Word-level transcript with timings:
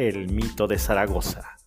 El 0.00 0.32
mito 0.32 0.66
de 0.66 0.78
Zaragoza, 0.78 1.58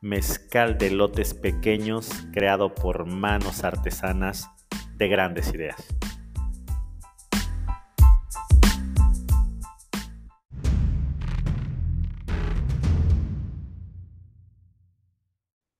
mezcal 0.00 0.78
de 0.78 0.90
lotes 0.90 1.32
pequeños 1.32 2.10
creado 2.32 2.74
por 2.74 3.06
manos 3.06 3.62
artesanas 3.62 4.50
de 4.96 5.06
grandes 5.06 5.54
ideas. 5.54 5.76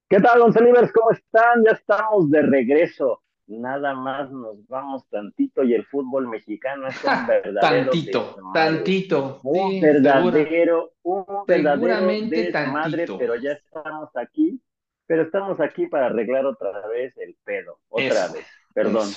¿Qué 0.09 0.21
tal, 0.21 0.39
González? 0.39 0.93
¿Cómo 0.95 1.11
están? 1.11 1.65
Ya 1.65 1.73
estamos 1.73 2.31
de 2.31 2.43
regreso 2.43 3.25
nada 3.49 3.95
más 3.95 4.31
nos 4.31 4.67
vamos 4.69 5.09
tantito 5.09 5.65
y 5.65 5.75
el 5.75 5.85
fútbol 5.87 6.29
mexicano 6.29 6.87
es 6.87 7.03
un 7.03 7.27
verdadero 7.27 7.91
tantito, 7.91 8.37
tantito, 8.53 9.41
un 9.43 9.81
verdadero, 9.81 10.93
un 11.03 11.25
verdadero 11.47 12.07
desmadre, 12.29 13.07
pero 13.19 13.37
ya 13.37 13.53
estamos 13.53 14.11
aquí, 14.17 14.61
pero 15.07 15.23
estamos 15.23 15.59
aquí 15.61 15.87
para 15.87 16.07
arreglar 16.07 16.45
otra 16.45 16.87
vez 16.89 17.17
el 17.17 17.37
pedo, 17.43 17.79
otra 17.89 18.29
vez, 18.29 18.47
perdón, 18.75 19.09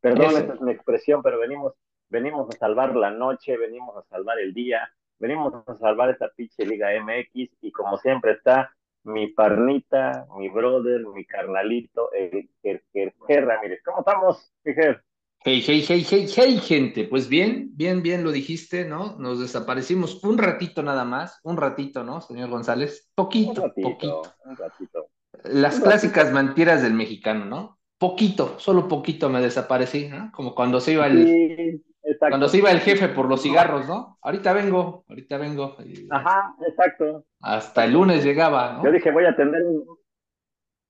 perdón, 0.00 0.26
esa 0.26 0.54
es 0.54 0.60
mi 0.60 0.72
expresión, 0.72 1.22
pero 1.22 1.40
venimos, 1.40 1.72
venimos 2.10 2.54
a 2.54 2.58
salvar 2.58 2.94
la 2.94 3.10
noche, 3.10 3.56
venimos 3.56 3.96
a 3.96 4.02
salvar 4.08 4.38
el 4.38 4.52
día, 4.52 4.92
venimos 5.18 5.54
a 5.66 5.78
salvar 5.78 6.10
esta 6.10 6.28
pinche 6.28 6.66
Liga 6.66 6.90
MX 7.02 7.56
y 7.62 7.72
como 7.72 7.96
siempre 7.96 8.32
está 8.32 8.70
mi 9.04 9.28
parnita, 9.28 10.26
mi 10.38 10.48
brother, 10.48 11.06
mi 11.06 11.24
carnalito, 11.24 12.12
el, 12.12 12.48
el, 12.62 12.82
el, 12.94 13.12
Ramírez. 13.46 13.80
¿Cómo 13.84 13.98
estamos, 14.00 14.52
Ger? 14.64 15.02
Hey, 15.44 15.62
hey, 15.66 15.84
hey, 15.88 16.06
hey, 16.08 16.26
hey, 16.36 16.58
gente. 16.58 17.04
Pues 17.04 17.28
bien, 17.28 17.70
bien, 17.74 18.02
bien 18.02 18.22
lo 18.22 18.30
dijiste, 18.30 18.84
¿no? 18.84 19.16
Nos 19.18 19.40
desaparecimos 19.40 20.22
un 20.22 20.38
ratito 20.38 20.82
nada 20.82 21.04
más, 21.04 21.40
un 21.42 21.56
ratito, 21.56 22.04
¿no, 22.04 22.20
señor 22.20 22.48
González? 22.48 23.10
Poquito, 23.14 23.62
un 23.62 23.68
ratito, 23.68 23.88
poquito. 23.88 24.22
Un 24.44 24.56
ratito. 24.56 25.06
Las 25.44 25.80
clásicas 25.80 26.32
mentiras 26.32 26.82
del 26.82 26.94
mexicano, 26.94 27.44
¿no? 27.44 27.78
Poquito, 27.98 28.58
solo 28.58 28.86
poquito 28.86 29.28
me 29.28 29.40
desaparecí, 29.40 30.08
¿no? 30.08 30.30
Como 30.32 30.54
cuando 30.54 30.80
se 30.80 30.92
iba 30.92 31.06
el, 31.06 31.26
sí, 31.26 31.82
cuando 32.18 32.48
se 32.48 32.58
iba 32.58 32.70
el 32.70 32.80
jefe 32.80 33.08
por 33.08 33.28
los 33.28 33.42
cigarros, 33.42 33.86
¿no? 33.88 34.18
Ahorita 34.22 34.52
vengo, 34.52 35.04
ahorita 35.08 35.38
vengo. 35.38 35.76
Ajá, 36.10 36.54
exacto. 36.66 37.24
Hasta 37.40 37.84
el 37.84 37.92
lunes 37.92 38.24
llegaba, 38.24 38.74
¿no? 38.74 38.84
Yo 38.84 38.92
dije, 38.92 39.10
voy 39.10 39.24
a 39.24 39.30
atender 39.30 39.62
un, 39.62 39.84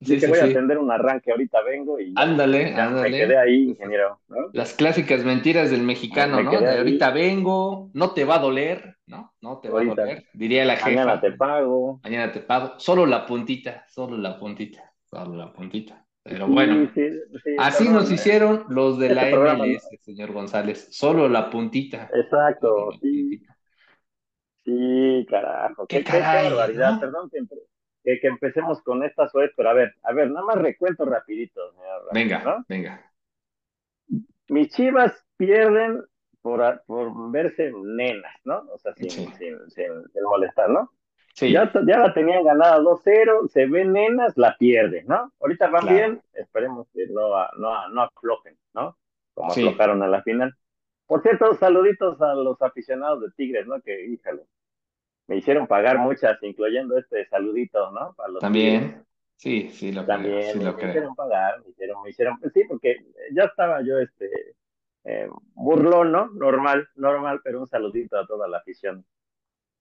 Sí, 0.03 0.15
dije, 0.15 0.27
sí, 0.27 0.33
voy 0.33 0.41
a 0.41 0.45
atender 0.47 0.79
un 0.79 0.91
arranque, 0.91 1.31
ahorita 1.31 1.63
vengo 1.63 2.01
y 2.01 2.13
Ándale, 2.17 2.73
ya 2.73 2.87
ándale. 2.87 3.11
me 3.11 3.19
quedé 3.19 3.39
ahí, 3.39 3.69
ingeniero. 3.69 4.19
¿no? 4.29 4.37
Las 4.53 4.75
clásicas 4.75 5.25
mentiras 5.25 5.71
del 5.71 5.83
mexicano, 5.83 6.39
Me 6.39 6.43
¿no? 6.43 6.61
De 6.61 6.79
ahorita 6.79 7.11
vengo, 7.11 7.91
no 7.95 8.11
te 8.11 8.25
va 8.25 8.37
a 8.37 8.39
doler, 8.41 8.97
¿no? 9.07 9.33
No 9.41 9.59
te 9.61 9.69
va 9.69 9.79
Ahorita. 9.79 10.03
a 10.03 10.05
doler, 10.07 10.25
diría 10.33 10.65
la 10.65 10.75
jefa. 10.77 10.89
Mañana 10.89 11.21
te 11.21 11.33
pago. 11.33 12.01
Mañana 12.03 12.33
te 12.33 12.41
pago. 12.41 12.73
Solo 12.79 13.07
la 13.07 13.25
puntita, 13.25 13.85
solo 13.89 14.17
la 14.19 14.39
puntita, 14.41 14.93
solo 15.09 15.37
la 15.37 15.53
puntita. 15.53 16.02
Pero 16.25 16.49
bueno, 16.49 16.87
sí, 16.95 17.11
sí, 17.45 17.57
así 17.57 17.85
perdón, 17.85 17.93
nos 17.93 18.11
¿eh? 18.11 18.15
hicieron 18.15 18.65
los 18.69 18.99
de 18.99 19.11
la 19.11 19.25
Este 19.25 19.31
programa, 19.31 19.65
MLS, 19.65 19.89
señor 20.01 20.33
González. 20.33 20.89
Solo 20.91 21.29
la 21.29 21.51
puntita. 21.51 22.13
Exacto, 22.13 22.91
la 22.93 22.99
sí, 23.01 23.09
puntita. 23.19 23.57
sí, 24.65 25.27
carajo. 25.29 25.87
Qué 25.87 26.03
Qué, 26.05 26.21
barbaridad. 26.21 26.95
¿no? 26.95 27.01
Perdón 27.01 27.31
que, 27.31 27.41
que, 28.05 28.21
que 28.21 28.27
empecemos 28.29 28.83
con 28.83 29.03
estas 29.05 29.31
suerte, 29.33 29.55
pero 29.57 29.71
a 29.71 29.75
ver, 29.75 29.95
a 30.03 30.13
ver, 30.13 30.31
nada 30.31 30.47
más 30.47 30.57
recuento 30.59 31.05
rapidito, 31.05 31.73
señor 31.73 32.03
Venga, 32.11 32.43
¿no? 32.45 32.67
venga. 32.69 33.13
Mis 34.49 34.69
chivas 34.71 35.13
pierden 35.37 36.03
por, 36.43 36.83
por 36.87 37.31
verse 37.33 37.73
nenas, 37.75 38.35
¿no? 38.45 38.59
O 38.73 38.79
sea, 38.79 38.95
sin, 38.95 39.11
sin, 39.11 39.33
sin, 39.71 39.87
sin 40.13 40.23
molestar, 40.25 40.69
¿no? 40.71 40.91
Sí, 41.35 41.51
Ya, 41.53 41.71
ya 41.87 41.99
la 41.99 42.13
tenían 42.15 42.45
ganada 42.45 42.79
2-0, 42.79 43.49
se 43.49 43.67
ven 43.67 43.93
nenas, 43.93 44.37
la 44.37 44.57
pierden, 44.59 45.07
¿no? 45.07 45.33
Ahorita 45.41 45.69
van 45.69 45.83
Claro. 45.83 45.97
bien, 45.97 46.23
esperemos 46.35 46.87
que 46.93 47.07
no, 47.09 47.29
no, 47.59 47.89
no 47.89 48.03
aflojen, 48.03 48.57
¿no? 48.75 48.97
Como 49.35 49.53
Sí. 49.53 49.63
aflojaron 49.67 50.03
a 50.03 50.09
la 50.09 50.23
final. 50.23 50.55
Por 51.07 51.23
cierto, 51.23 51.55
saluditos 51.55 52.21
a 52.21 52.35
los 52.35 52.61
aficionados 52.63 53.21
de 53.23 53.31
Tigres, 53.37 53.67
¿no? 53.67 53.81
Que, 53.81 54.07
híjale, 54.07 54.43
me 55.27 55.37
hicieron 55.37 55.67
pagar 55.67 55.99
muchas, 55.99 56.43
incluyendo 56.43 56.99
este 56.99 57.27
saludito, 57.29 57.91
¿no? 57.93 58.15
Para 58.15 58.29
los 58.31 58.41
Tigres. 58.41 58.83
también. 58.83 59.05
Sí, 59.37 59.71
sí 59.71 59.91
lo 59.93 60.05
creo, 60.05 60.17
También 60.17 60.43
sí 60.53 60.59
me, 60.59 60.65
lo 60.67 60.71
me 60.73 60.77
creo. 60.79 60.89
hicieron 60.91 61.15
pagar, 61.17 61.61
me 61.63 61.71
hicieron, 61.71 62.03
me 62.03 62.11
hicieron, 62.11 62.39
sí, 62.55 62.63
porque 62.69 62.97
ya 63.33 63.45
estaba 63.45 63.83
yo, 63.83 63.99
este, 63.99 64.31
eh, 65.05 65.29
burlón, 65.55 66.13
¿no? 66.13 66.29
Normal, 66.29 66.89
normal, 66.95 67.41
pero 67.43 67.61
un 67.61 67.67
saludito 67.67 68.19
a 68.19 68.27
toda 68.27 68.47
la 68.49 68.59
afición 68.59 69.05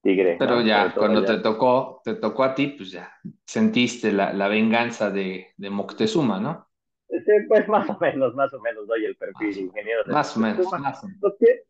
tigre, 0.02 0.38
Pero 0.38 0.56
¿no? 0.58 0.62
ya, 0.62 0.94
cuando 0.96 1.22
ya. 1.22 1.28
te 1.28 1.38
tocó, 1.40 2.02
te 2.04 2.16
tocó 2.16 2.44
a 2.44 2.56
ti, 2.56 2.68
pues 2.68 2.92
ya 2.92 3.14
sentiste 3.46 4.12
la, 4.12 4.34
la 4.34 4.48
venganza 4.48 5.10
de, 5.12 5.54
de 5.58 5.70
Moctezuma, 5.70 6.40
¿no? 6.40 6.68
Sí, 7.10 7.32
pues 7.48 7.68
más 7.68 7.90
o 7.90 7.98
menos, 8.00 8.34
más 8.36 8.54
o 8.54 8.60
menos 8.62 8.88
doy 8.88 9.06
el 9.06 9.16
perfil, 9.16 9.58
ingeniero. 9.58 10.04
de 10.06 10.14
Más 10.14 10.36
o 10.36 10.40
menos, 10.40 10.58
Moctezuma. 10.60 10.90
más 10.90 11.04
o 11.04 11.08
menos. 11.08 11.22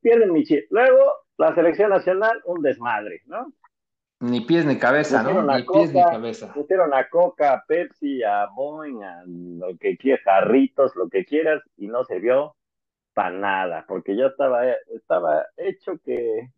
Pierden 0.01 0.31
mi 0.33 0.43
chip. 0.43 0.65
Luego, 0.69 1.03
la 1.37 1.53
selección 1.55 1.89
nacional, 1.89 2.41
un 2.45 2.61
desmadre, 2.61 3.21
¿no? 3.25 3.51
Ni 4.19 4.41
pies 4.41 4.65
ni 4.65 4.77
cabeza, 4.77 5.23
¿no? 5.23 5.29
Pusieron 5.29 5.47
Ni 5.47 5.63
pies 5.63 5.93
ni 5.93 6.01
cabeza. 6.03 6.53
Pusieron 6.53 6.93
a 6.93 7.09
Coca, 7.09 7.53
a 7.53 7.63
Pepsi, 7.65 8.21
a 8.23 8.45
Boeing, 8.55 9.01
a 9.03 9.23
lo 9.25 9.75
que 9.79 9.97
quieras, 9.97 10.23
jarritos, 10.23 10.95
lo 10.95 11.09
que 11.09 11.25
quieras, 11.25 11.61
y 11.77 11.87
no 11.87 12.03
sirvió 12.05 12.55
para 13.13 13.31
nada, 13.31 13.85
porque 13.87 14.15
ya 14.15 14.27
estaba, 14.27 14.63
estaba 14.95 15.47
hecho 15.57 15.93
que 16.05 16.51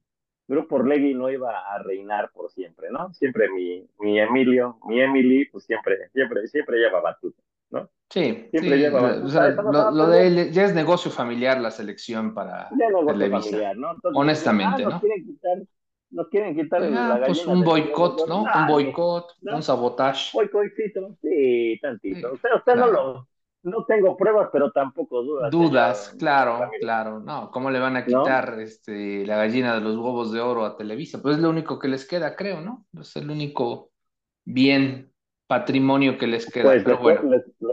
Grupo 0.48 0.76
Orlegui 0.76 1.14
no 1.14 1.30
iba 1.30 1.58
a 1.74 1.80
reinar 1.84 2.32
por 2.32 2.52
siempre, 2.52 2.90
¿no? 2.92 3.14
Siempre 3.14 3.50
mi, 3.50 3.88
mi 4.00 4.20
Emilio, 4.20 4.80
mi 4.88 5.02
Emily, 5.02 5.46
pues 5.46 5.66
siempre, 5.66 6.10
siempre, 6.14 6.48
siempre 6.48 6.78
lleva 6.80 7.02
batuta, 7.02 7.42
¿no? 7.72 7.90
Sí, 8.10 8.52
Siempre 8.52 8.78
sí, 8.78 8.78
lleva 8.78 9.02
batuta, 9.02 9.26
o 9.26 9.30
sea, 9.30 9.50
lo, 9.50 9.90
lo 9.92 10.08
de 10.08 10.28
él 10.28 10.52
ya 10.52 10.66
es 10.66 10.76
negocio 10.76 11.10
familiar 11.10 11.60
la 11.60 11.72
selección 11.72 12.34
para 12.36 12.70
Ya 12.70 12.90
no 12.90 13.02
negocio 13.04 13.14
Televisa. 13.20 13.40
familiar, 13.48 13.78
¿no? 13.78 13.92
Entonces, 13.94 14.20
Honestamente, 14.22 14.64
ah, 14.64 14.80
nos 14.80 14.96
¿no? 14.96 15.00
quieren 15.00 15.26
quitar, 15.26 15.58
nos 16.12 16.28
quieren 16.30 16.56
quitar 16.56 16.84
el- 16.84 16.94
Ah, 16.96 17.20
la 17.20 17.28
pues 17.28 17.48
un 17.48 17.64
boicot, 17.64 18.28
¿no? 18.28 18.44
Un 18.54 18.68
boicot, 18.68 19.32
¿no? 19.42 19.52
un 19.56 19.64
sabotaje. 19.64 20.32
Boicotcito, 20.34 21.18
sí, 21.22 21.80
tantito. 21.82 22.28
Sí, 22.28 22.34
Usted, 22.34 22.50
usted 22.56 22.76
no 22.76 22.88
lo, 22.88 23.28
no 23.64 23.86
tengo 23.86 24.16
pruebas, 24.18 24.50
pero 24.52 24.72
tampoco 24.72 25.24
dudas. 25.24 25.52
Dudas, 25.52 26.10
señor 26.10 26.20
claro, 26.20 26.70
claro. 26.80 27.20
No, 27.20 27.52
¿cómo 27.52 27.70
le 27.70 27.80
van 27.80 27.98
a 27.98 28.06
¿No? 28.06 28.28
quitar 28.28 28.60
este, 28.60 29.26
la 29.26 29.38
gallina 29.38 29.76
de 29.76 29.82
los 29.82 29.98
huevos 29.98 30.32
de 30.32 30.40
oro 30.40 30.66
a 30.66 30.78
Televisa? 30.78 31.22
Pues 31.22 31.36
es 31.38 31.42
lo 31.42 31.50
único 31.50 31.80
que 31.80 31.88
les 31.90 32.08
queda, 32.08 32.36
creo, 32.36 32.62
¿no? 32.62 32.86
Es 33.00 33.16
el 33.18 33.30
único 33.30 33.92
bien 34.46 35.14
patrimonio 35.48 36.18
que 36.18 36.28
les 36.28 36.50
queda. 36.50 36.70
Pues 36.70 36.84
Pero 36.84 37.00
les 37.02 37.02
fue, 37.02 37.20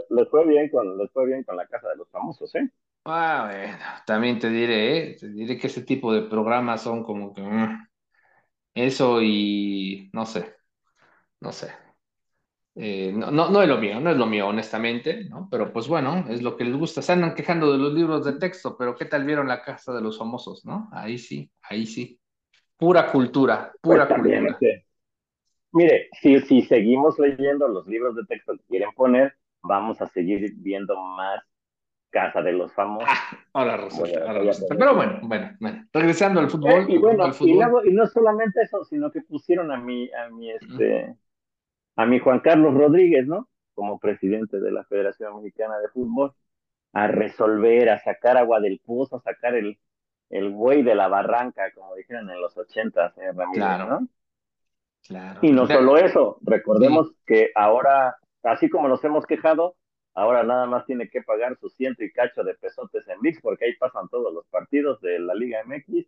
les 0.09 0.29
fue 0.29 0.45
bien 0.47 0.69
con, 0.69 0.97
les 0.97 1.09
fue 1.11 1.25
bien 1.25 1.43
con 1.43 1.55
la 1.57 1.65
casa 1.67 1.89
de 1.89 1.95
los 1.95 2.09
famosos, 2.09 2.53
¿eh? 2.55 2.69
ah, 3.05 3.47
bueno, 3.51 3.77
también 4.05 4.39
te 4.39 4.49
diré, 4.49 5.11
¿eh? 5.13 5.17
Te 5.19 5.29
diré 5.29 5.57
que 5.57 5.67
ese 5.67 5.83
tipo 5.83 6.13
de 6.13 6.23
programas 6.23 6.81
son 6.83 7.03
como 7.03 7.33
que 7.33 7.41
mm, 7.41 7.87
eso 8.75 9.21
y 9.21 10.09
no 10.13 10.25
sé, 10.25 10.55
no 11.41 11.51
sé. 11.53 11.71
Eh, 12.75 13.11
no, 13.13 13.31
no, 13.31 13.49
no 13.49 13.61
es 13.61 13.67
lo 13.67 13.77
mío, 13.77 13.99
no 13.99 14.11
es 14.11 14.17
lo 14.17 14.25
mío, 14.25 14.47
honestamente, 14.47 15.25
¿no? 15.25 15.47
Pero 15.51 15.73
pues 15.73 15.87
bueno, 15.87 16.25
es 16.29 16.41
lo 16.41 16.55
que 16.55 16.63
les 16.63 16.75
gusta. 16.77 17.01
Se 17.01 17.11
andan 17.11 17.35
quejando 17.35 17.71
de 17.71 17.77
los 17.77 17.93
libros 17.93 18.25
de 18.25 18.33
texto, 18.33 18.77
pero 18.77 18.95
¿qué 18.95 19.05
tal 19.05 19.25
vieron 19.25 19.47
la 19.47 19.61
casa 19.61 19.93
de 19.93 20.01
los 20.01 20.17
famosos, 20.17 20.65
no? 20.65 20.89
Ahí 20.93 21.17
sí, 21.17 21.51
ahí 21.63 21.85
sí. 21.85 22.19
Pura 22.77 23.11
cultura, 23.11 23.75
Pues 23.81 23.81
pura 23.81 24.07
también, 24.07 24.45
cultura. 24.45 24.53
este, 24.53 24.87
mire, 25.71 26.09
si, 26.21 26.39
si 26.41 26.61
seguimos 26.63 27.19
leyendo 27.19 27.67
los 27.67 27.87
libros 27.87 28.15
de 28.15 28.25
texto 28.25 28.53
que 28.57 28.63
quieren 28.69 28.91
poner, 28.93 29.35
vamos 29.61 30.01
a 30.01 30.07
seguir 30.07 30.53
viendo 30.57 30.95
más 30.99 31.43
Casa 32.11 32.41
de 32.41 32.53
los 32.53 32.73
Famosos. 32.73 33.07
Ah, 33.09 33.39
ahora 33.53 33.87
Pero 34.69 34.95
bueno, 34.95 35.19
bueno, 35.23 35.55
bueno. 35.59 35.87
Regresando 35.93 36.39
al 36.41 36.47
Eh, 36.47 36.49
fútbol, 36.49 36.85
y 36.89 36.97
bueno, 36.97 37.23
al 37.23 37.31
y, 37.31 37.33
fútbol. 37.33 37.55
luego, 37.57 37.85
y 37.85 37.93
no 37.93 38.05
solamente 38.07 38.61
eso, 38.61 38.83
sino 38.85 39.11
que 39.11 39.21
pusieron 39.21 39.71
a 39.71 39.77
mi, 39.77 40.09
a 40.13 40.29
mi, 40.29 40.51
este, 40.51 41.15
a 41.95 42.05
mi 42.05 42.19
Juan 42.19 42.39
Carlos 42.41 42.73
Rodríguez, 42.73 43.27
¿no? 43.27 43.47
Como 43.73 43.99
presidente 43.99 44.59
de 44.59 44.71
la 44.71 44.83
Federación 44.85 45.37
Mexicana 45.37 45.79
de 45.79 45.89
Fútbol, 45.89 46.33
a 46.93 47.07
resolver, 47.07 47.89
a 47.89 47.99
sacar 47.99 48.37
agua 48.37 48.59
del 48.59 48.79
pozo, 48.85 49.17
a 49.17 49.21
sacar 49.21 49.55
el, 49.55 49.79
el 50.29 50.51
güey 50.51 50.83
de 50.83 50.95
la 50.95 51.07
barranca, 51.07 51.71
como 51.73 51.95
dijeron 51.95 52.29
en 52.29 52.41
los 52.41 52.57
ochentas, 52.57 53.13
Ramírez, 53.15 53.53
Claro. 53.57 53.85
¿no? 53.87 54.07
y 55.41 55.51
no 55.51 55.67
solo 55.67 55.97
eso, 55.97 56.37
recordemos 56.41 57.11
que 57.25 57.51
ahora, 57.55 58.17
así 58.43 58.69
como 58.69 58.87
nos 58.87 59.03
hemos 59.03 59.25
quejado, 59.25 59.75
ahora 60.13 60.43
nada 60.43 60.65
más 60.67 60.85
tiene 60.85 61.09
que 61.09 61.21
pagar 61.23 61.57
su 61.57 61.69
ciento 61.69 62.03
y 62.03 62.11
cacho 62.11 62.43
de 62.43 62.53
pesotes 62.55 63.07
en 63.07 63.19
VIX, 63.21 63.41
porque 63.41 63.65
ahí 63.65 63.75
pasan 63.77 64.09
todos 64.09 64.33
los 64.33 64.45
partidos 64.47 65.01
de 65.01 65.19
la 65.19 65.33
Liga 65.33 65.63
MX, 65.65 66.05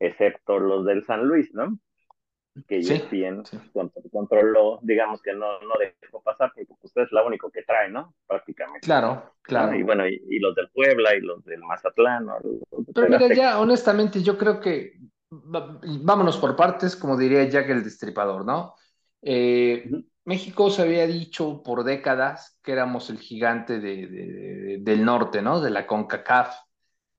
excepto 0.00 0.58
los 0.58 0.84
del 0.84 1.04
San 1.06 1.24
Luis, 1.26 1.52
¿no? 1.54 1.78
Que 2.68 2.78
ESPN 2.78 3.42
controló, 4.12 4.78
digamos 4.82 5.20
que 5.22 5.32
no, 5.32 5.60
no 5.60 5.74
dejó 6.00 6.22
pasar, 6.22 6.52
porque 6.54 6.72
usted 6.72 6.92
pues, 6.92 7.06
es 7.06 7.12
la 7.12 7.24
único 7.24 7.50
que 7.50 7.62
trae, 7.62 7.90
¿no? 7.90 8.14
Prácticamente. 8.26 8.86
Claro, 8.86 9.34
claro. 9.42 9.74
Y 9.74 9.82
bueno, 9.82 10.06
y, 10.06 10.38
los 10.38 10.54
del 10.54 10.68
Puebla 10.70 11.16
y 11.16 11.20
los 11.20 11.44
del 11.44 11.60
Mazatlán. 11.60 12.28
Pero 12.94 13.08
mira, 13.08 13.34
ya 13.34 13.58
honestamente 13.58 14.22
yo 14.22 14.38
creo 14.38 14.60
que 14.60 14.92
vámonos 15.30 16.36
por 16.38 16.54
partes, 16.54 16.94
como 16.96 17.16
diría 17.16 17.44
Jack 17.48 17.68
el 17.70 17.82
Destripador, 17.82 18.44
¿no? 18.44 18.74
Eh, 19.20 19.90
México 20.24 20.70
se 20.70 20.82
había 20.82 21.06
dicho 21.06 21.62
por 21.62 21.84
décadas 21.84 22.58
que 22.62 22.72
éramos 22.72 23.10
el 23.10 23.18
gigante 23.18 23.78
de, 23.78 24.78
del 24.80 25.04
norte, 25.04 25.42
¿no? 25.42 25.60
De 25.60 25.70
la 25.70 25.86
CONCACAF. 25.86 26.54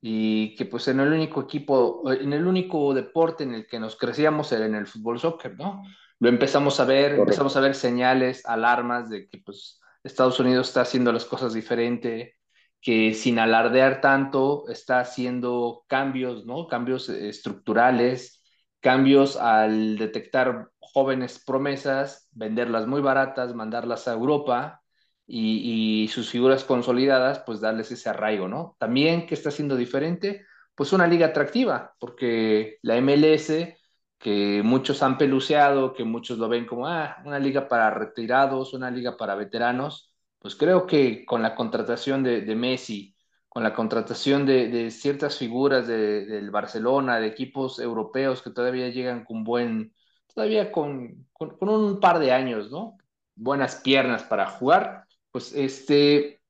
Y 0.02 0.56
que 0.56 0.66
pues 0.66 0.88
en 0.88 1.00
el 1.00 1.12
único 1.12 1.42
equipo, 1.42 2.04
en 2.12 2.34
el 2.34 2.46
único 2.46 2.94
deporte 2.94 3.44
en 3.44 3.54
el 3.54 3.68
que 3.68 3.80
nos 3.80 3.96
crecíamos 3.96 4.52
era 4.52 4.66
en 4.66 4.76
el 4.76 4.86
fútbol 4.88 5.20
soccer, 5.20 5.58
¿no? 5.58 5.84
Lo 6.20 6.30
empezamos 6.30 6.80
a 6.80 6.86
ver, 6.86 7.14
empezamos 7.14 7.56
a 7.58 7.60
ver 7.60 7.76
señales, 7.76 8.46
alarmas 8.46 9.10
de 9.10 9.28
que 9.28 9.40
pues 9.40 9.82
Estados 10.04 10.40
Unidos 10.40 10.68
está 10.68 10.82
haciendo 10.82 11.12
las 11.12 11.26
cosas 11.26 11.54
diferente, 11.54 12.36
que 12.82 13.14
sin 13.14 13.40
alardear 13.40 14.00
tanto 14.00 14.66
está 14.70 15.00
haciendo 15.00 15.84
cambios, 15.88 16.46
¿no? 16.46 16.68
Cambios 16.68 17.10
estructurales, 17.10 18.44
cambios 18.80 19.36
al 19.38 19.98
detectar 19.98 20.70
jóvenes 20.80 21.44
promesas, 21.44 22.30
venderlas 22.32 22.86
muy 22.86 23.02
baratas, 23.02 23.56
mandarlas 23.56 24.08
a 24.08 24.14
Europa 24.14 24.84
y, 25.28 26.08
sus 26.10 26.30
figuras 26.30 26.64
consolidadas, 26.64 27.40
pues 27.46 27.60
darles 27.60 27.92
ese 27.92 28.10
arraigo, 28.10 28.48
¿no? 28.48 28.76
También 28.80 29.28
que 29.28 29.36
está 29.36 29.52
siendo 29.52 29.76
diferente, 29.76 30.46
pues 30.76 30.94
una 30.94 31.08
liga 31.08 31.28
atractiva, 31.28 31.96
porque 32.00 32.78
la 32.82 32.98
MLS, 32.98 33.78
que 34.18 34.62
muchos 34.64 35.04
han 35.04 35.18
peluceado, 35.18 35.94
que 35.94 36.04
muchos 36.04 36.38
lo 36.38 36.50
ven 36.50 36.66
como, 36.66 36.88
ah, 36.88 37.18
una 37.26 37.40
liga 37.40 37.68
para 37.68 37.90
retirados, 37.92 38.74
una 38.74 38.92
liga 38.92 39.18
para 39.18 39.36
veteranos, 39.36 40.14
pues 40.40 40.56
creo 40.56 40.86
que 40.86 41.26
con 41.26 41.42
la 41.42 41.56
contratación 41.56 42.24
de, 42.24 42.56
Messi, 42.56 43.16
con 43.50 43.64
la 43.64 43.74
contratación 43.74 44.46
de, 44.46 44.92
ciertas 44.92 45.38
figuras 45.38 45.88
del 45.88 46.52
Barcelona, 46.52 47.20
de 47.20 47.28
equipos 47.28 47.80
europeos 47.80 48.42
que 48.42 48.52
todavía 48.52 48.90
llegan 48.90 49.26
con 49.26 49.44
buen, 49.44 49.94
todavía 50.34 50.72
con, 50.72 51.28
con, 51.34 51.58
un 51.70 52.00
par 52.00 52.20
de 52.20 52.32
años, 52.32 52.70
¿no? 52.72 52.98
Buenas 53.36 53.78
piernas 53.78 54.24
para 54.24 54.48
jugar, 54.48 55.05
pues 55.36 55.52
este, 55.54 56.42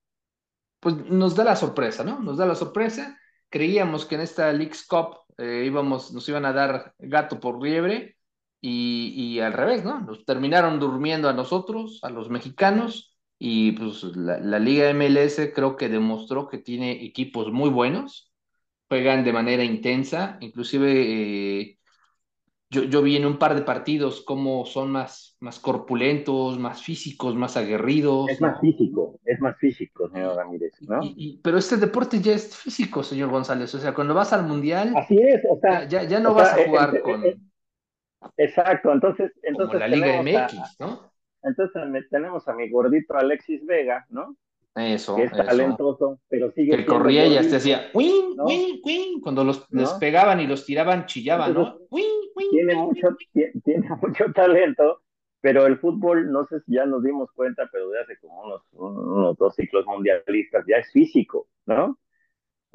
pues 0.79 0.95
nos 1.09 1.35
da 1.35 1.43
la 1.43 1.55
sorpresa, 1.55 2.03
¿no? 2.03 2.19
Nos 2.19 2.37
da 2.37 2.45
la 2.45 2.53
sorpresa. 2.53 3.19
Creíamos 3.49 4.05
que 4.05 4.13
en 4.13 4.21
esta 4.21 4.53
League's 4.53 4.85
Cup 4.85 5.21
eh, 5.39 5.63
íbamos, 5.65 6.13
nos 6.13 6.29
iban 6.29 6.45
a 6.45 6.53
dar 6.53 6.93
gato 6.99 7.39
por 7.39 7.59
liebre 7.59 8.15
y, 8.61 9.11
y 9.17 9.39
al 9.39 9.53
revés, 9.53 9.83
¿no? 9.83 10.01
Nos 10.01 10.23
terminaron 10.23 10.79
durmiendo 10.79 11.27
a 11.27 11.33
nosotros, 11.33 11.97
a 12.03 12.11
los 12.11 12.29
mexicanos, 12.29 13.17
y 13.39 13.71
pues 13.71 14.03
la, 14.03 14.59
Liga 14.59 14.93
MLS 14.93 15.51
creo 15.55 15.77
que 15.77 15.89
demostró 15.89 16.47
que 16.47 16.59
tiene 16.59 17.03
equipos 17.05 17.51
muy 17.51 17.71
buenos, 17.71 18.31
juegan 18.87 19.23
de 19.23 19.33
manera 19.33 19.63
intensa, 19.63 20.37
inclusive 20.41 21.61
eh, 21.61 21.79
yo, 22.69 22.83
yo, 22.83 23.01
vi 23.01 23.15
en 23.15 23.25
un 23.25 23.37
par 23.37 23.55
de 23.55 23.61
partidos 23.61 24.21
cómo 24.21 24.65
son 24.65 24.91
más, 24.91 25.37
más 25.39 25.59
corpulentos, 25.59 26.57
más 26.59 26.81
físicos, 26.81 27.35
más 27.35 27.57
aguerridos. 27.57 28.29
Es 28.29 28.41
más 28.41 28.59
físico, 28.59 29.19
es 29.23 29.39
más 29.39 29.57
físico, 29.57 30.09
señor 30.09 30.35
Ramírez, 30.35 30.73
¿no? 30.81 30.99
pero 31.43 31.57
este 31.57 31.77
deporte 31.77 32.19
ya 32.19 32.33
es 32.33 32.55
físico, 32.55 33.03
señor 33.03 33.29
González, 33.29 33.73
o 33.75 33.79
sea, 33.79 33.93
cuando 33.93 34.13
vas 34.13 34.33
al 34.33 34.47
Mundial, 34.47 34.93
Así 34.95 35.17
es, 35.17 35.41
o 35.49 35.59
sea, 35.59 35.87
ya, 35.87 36.03
ya 36.03 36.19
no 36.19 36.33
vas 36.33 36.53
a 36.53 36.65
jugar 36.65 37.01
con... 37.01 37.23
exacto, 38.37 38.91
entonces... 38.91 39.31
entonces 39.43 39.67
como 39.67 39.79
la 39.79 39.87
Liga 39.87 40.21
MX, 40.21 40.79
¿no? 40.79 41.11
Entonces 41.43 42.09
tenemos 42.09 42.47
a 42.47 42.53
mi 42.53 42.69
gordito 42.69 43.15
Alexis 43.15 43.63
Vega, 43.65 44.05
¿no? 44.09 44.35
Eso. 44.75 45.15
Que 45.15 45.23
es 45.23 45.31
talentoso, 45.31 46.19
pero 46.27 46.51
sigue. 46.51 46.75
Que 46.75 46.85
corría 46.85 47.25
y 47.27 47.37
hasta 47.37 47.55
decía, 47.55 47.89
¡win, 47.93 48.35
win, 48.37 48.81
win! 48.83 49.21
Cuando 49.21 49.43
los 49.43 49.65
pegaban 49.99 50.41
y 50.41 50.47
los 50.47 50.65
tiraban, 50.65 51.05
chillaban, 51.05 51.53
¿no? 51.53 51.77
¡Win, 51.89 52.05
win! 52.35 52.49
Tiene, 52.51 52.75
mucho, 52.75 53.15
tiene, 53.31 53.89
mucho 54.01 54.25
talento, 54.33 55.01
pero 55.39 55.65
el 55.65 55.77
fútbol, 55.77 56.29
no 56.29 56.43
sé 56.45 56.59
si 56.61 56.73
ya 56.73 56.85
nos 56.85 57.03
dimos 57.03 57.31
cuenta, 57.31 57.69
pero 57.71 57.89
de 57.89 58.01
hace 58.01 58.17
como 58.19 58.41
unos, 58.43 58.61
unos 58.73 59.37
dos 59.37 59.55
ciclos 59.55 59.85
mundialistas, 59.85 60.65
ya 60.67 60.77
es 60.77 60.91
físico, 60.91 61.47
¿no? 61.65 61.97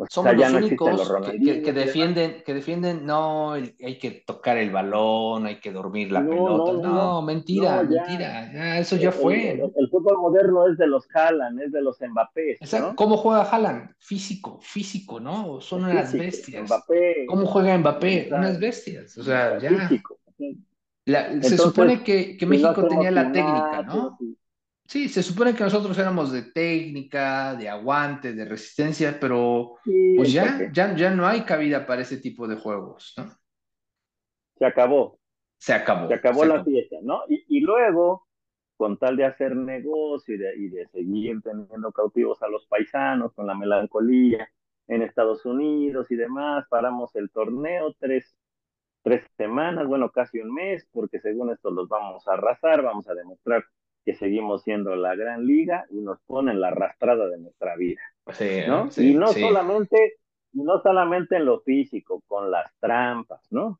Somos 0.08 0.34
los 0.34 0.52
únicos 0.52 1.12
que, 1.28 1.72
defienden, 1.72 2.42
que 2.44 2.54
defienden, 2.54 3.04
no, 3.04 3.52
hay 3.52 3.98
que 3.98 4.22
tocar 4.26 4.56
el 4.56 4.70
balón, 4.70 5.46
hay 5.46 5.60
que 5.60 5.72
dormir 5.72 6.12
la 6.12 6.20
pelota. 6.20 6.72
No, 6.72 7.22
mentira, 7.22 7.82
mentira. 7.82 8.78
eso 8.78 8.96
ya 8.96 9.12
fue. 9.12 9.52
El, 9.52 9.90
fútbol 9.90 10.18
moderno 10.18 10.66
es 10.68 10.78
de 10.78 10.86
los 10.86 11.06
Haaland, 11.14 11.60
es 11.60 11.72
de 11.72 11.82
los 11.82 11.98
Mbappé. 12.00 12.58
¿Cómo 12.94 13.16
juega 13.16 13.42
Haaland? 13.42 13.90
Físico, 13.98 14.58
físico, 14.62 15.20
¿no? 15.20 15.60
Son 15.60 15.84
unas 15.84 16.12
bestias. 16.12 16.70
¿Cómo 17.26 17.46
juega 17.46 17.76
Mbappé? 17.76 18.28
Unas 18.32 18.58
bestias. 18.58 19.16
O 19.18 19.22
sea, 19.22 19.58
ya. 19.58 19.88
se 21.42 21.58
supone 21.58 22.02
que, 22.02 22.36
que 22.36 22.46
México 22.46 22.86
tenía 22.88 23.10
la 23.10 23.32
técnica, 23.32 23.82
¿no? 23.82 24.16
Sí, 24.18 24.36
se 24.90 25.22
supone 25.22 25.54
que 25.54 25.62
nosotros 25.62 25.96
éramos 25.98 26.32
de 26.32 26.42
técnica, 26.42 27.54
de 27.54 27.68
aguante, 27.68 28.32
de 28.32 28.44
resistencia, 28.44 29.18
pero 29.20 29.76
pues 30.16 30.32
ya, 30.32 30.68
ya, 30.72 30.96
ya 30.96 31.10
no 31.10 31.28
hay 31.28 31.42
cabida 31.42 31.86
para 31.86 32.02
ese 32.02 32.16
tipo 32.16 32.48
de 32.48 32.56
juegos, 32.56 33.14
¿no? 33.16 33.30
Se 34.58 34.66
acabó. 34.66 35.20
Se 35.58 35.72
acabó. 35.72 36.08
Se 36.08 36.14
acabó 36.14 36.44
la 36.44 36.64
fiesta, 36.64 36.96
¿no? 37.02 37.22
Y, 37.28 37.60
luego, 37.60 38.26
con 38.76 38.98
tal 38.98 39.16
de 39.16 39.26
hacer 39.26 39.54
negocio 39.54 40.34
y 40.34 40.38
de, 40.38 40.56
y 40.56 40.68
de 40.68 40.88
seguir 40.88 41.40
teniendo 41.42 41.92
cautivos 41.92 42.42
a 42.42 42.48
los 42.48 42.66
paisanos 42.66 43.32
con 43.34 43.46
la 43.46 43.54
melancolía 43.54 44.50
en 44.88 45.02
Estados 45.02 45.46
Unidos 45.46 46.10
y 46.10 46.16
demás, 46.16 46.66
paramos 46.68 47.14
el 47.14 47.30
torneo 47.30 47.94
tres, 48.00 48.36
tres 49.02 49.24
semanas, 49.36 49.86
bueno, 49.86 50.10
casi 50.10 50.40
un 50.40 50.52
mes, 50.52 50.84
porque 50.90 51.20
según 51.20 51.52
esto 51.52 51.70
los 51.70 51.88
vamos 51.88 52.26
a 52.26 52.32
arrasar, 52.32 52.82
vamos 52.82 53.08
a 53.08 53.14
demostrar 53.14 53.64
que 54.10 54.16
seguimos 54.16 54.62
siendo 54.62 54.96
la 54.96 55.14
gran 55.14 55.46
liga 55.46 55.86
y 55.90 56.00
nos 56.00 56.18
ponen 56.26 56.60
la 56.60 56.68
arrastrada 56.68 57.28
de 57.28 57.38
nuestra 57.38 57.76
vida. 57.76 58.00
¿no? 58.66 58.88
y 58.96 59.14
no 59.14 59.28
solamente, 59.28 60.14
no 60.52 60.80
solamente 60.82 61.36
en 61.36 61.44
lo 61.44 61.60
físico, 61.60 62.22
con 62.26 62.50
las 62.50 62.72
trampas, 62.80 63.40
¿no? 63.50 63.78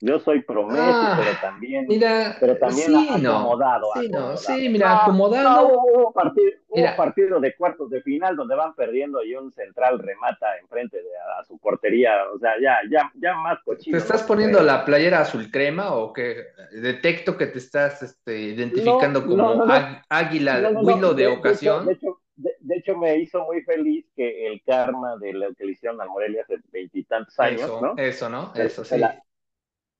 Yo 0.00 0.18
soy 0.18 0.42
promedio, 0.42 0.82
ah, 0.84 1.18
pero 1.18 1.38
también, 1.40 1.86
mira, 1.88 2.36
pero 2.38 2.58
también 2.58 2.94
acomodado, 2.94 3.86
sí, 3.98 4.08
No, 4.10 4.36
sí, 4.36 4.68
mira, 4.68 5.04
acomodado. 5.04 5.68
hubo, 5.68 6.12
partido, 6.12 6.50
partido, 6.98 7.40
de 7.40 7.56
cuartos 7.56 7.88
de 7.88 8.02
final 8.02 8.36
donde 8.36 8.54
van 8.56 8.74
perdiendo 8.74 9.24
y 9.24 9.34
un 9.34 9.50
central 9.52 9.98
remata 9.98 10.58
enfrente 10.58 10.98
de 10.98 11.08
a, 11.38 11.44
su 11.44 11.56
portería. 11.58 12.12
O 12.34 12.38
sea, 12.38 12.52
ya, 12.60 12.76
ya, 12.90 13.10
ya 13.14 13.34
más 13.36 13.58
cochino. 13.64 13.96
¿Te 13.96 14.02
estás 14.02 14.22
poniendo 14.24 14.60
la 14.60 14.84
playera 14.84 15.20
azul 15.20 15.50
crema 15.50 15.94
o 15.94 16.12
qué? 16.12 16.44
Detecto 16.72 17.38
que 17.38 17.46
te 17.46 17.58
estás 17.58 18.02
este, 18.02 18.38
identificando 18.38 19.26
como 19.26 19.64
águila, 20.10 20.60
de, 20.60 21.14
de, 21.14 21.26
ocasión. 21.26 21.86
De 21.86 21.92
hecho, 21.94 22.20
de, 22.36 22.76
hecho, 22.76 22.98
me 22.98 23.16
hizo 23.16 23.42
muy 23.44 23.62
feliz 23.62 24.04
que 24.14 24.46
el 24.46 24.62
karma 24.62 25.16
de 25.16 25.32
la 25.32 25.46
que 25.56 25.64
le 25.64 25.72
hicieron 25.72 25.98
a 26.02 26.04
Morelia 26.04 26.42
hace 26.42 26.58
veintitantos 26.70 27.40
años, 27.40 27.62
eso, 27.62 27.80
¿no? 27.80 27.94
Eso, 27.96 28.28
¿no? 28.28 28.52
Eso, 28.54 28.84
sí 28.84 29.00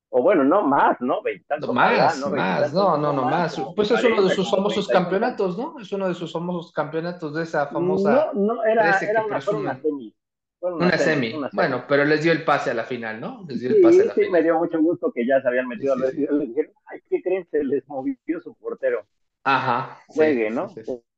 o 0.08 0.22
bueno, 0.22 0.44
no 0.44 0.62
más, 0.62 1.00
¿no? 1.00 1.22
Veintitantos. 1.22 1.72
Más, 1.75 2.20
no, 2.20 2.30
más, 2.30 2.72
no, 2.72 2.96
no, 2.96 3.12
no, 3.12 3.25
más. 3.25 3.60
Pues 3.75 3.90
es 3.90 4.04
uno 4.04 4.22
de 4.22 4.34
sus 4.34 4.50
famosos 4.50 4.86
campeonatos, 4.88 5.58
¿no? 5.58 5.78
Es 5.80 5.92
uno 5.92 6.08
de 6.08 6.14
sus 6.14 6.32
famosos 6.32 6.72
campeonatos 6.72 7.34
de 7.34 7.42
esa 7.42 7.66
famosa. 7.66 8.30
No, 8.34 8.54
no, 8.54 8.64
era, 8.64 8.98
era 8.98 9.25
una, 9.25 9.40
semi. 9.40 10.14
Una, 10.60 10.96
semi. 10.96 11.34
Bueno, 11.52 11.84
pero 11.88 12.04
les 12.04 12.22
dio 12.22 12.32
el 12.32 12.44
pase 12.44 12.70
a 12.70 12.75
la 12.75 12.84
final, 12.84 13.20
¿no? 13.20 13.44
Les 13.48 13.60
dio 13.60 13.70
el 13.70 13.82
pase 13.82 14.02
a 14.02 14.04
la 14.06 14.14
sí, 14.14 14.20
final. 14.20 14.32
me 14.32 14.42
dio 14.42 14.58
mucho 14.58 14.80
gusto 14.80 15.12
que 15.12 15.26
ya 15.26 15.40
se 15.42 15.48
habían 15.48 15.66
metido 15.66 15.94
a 15.94 15.96
sí, 16.10 16.26
Les 16.30 16.48
dijeron, 16.48 16.72
ay, 16.86 17.00
¿qué 17.10 17.22
creen? 17.22 17.46
Se 17.50 17.64
les 17.64 17.86
movió 17.88 18.40
su 18.42 18.54
portero. 18.54 19.04
Ajá. 19.42 19.98
Juegue, 20.06 20.50
¿no? 20.50 20.68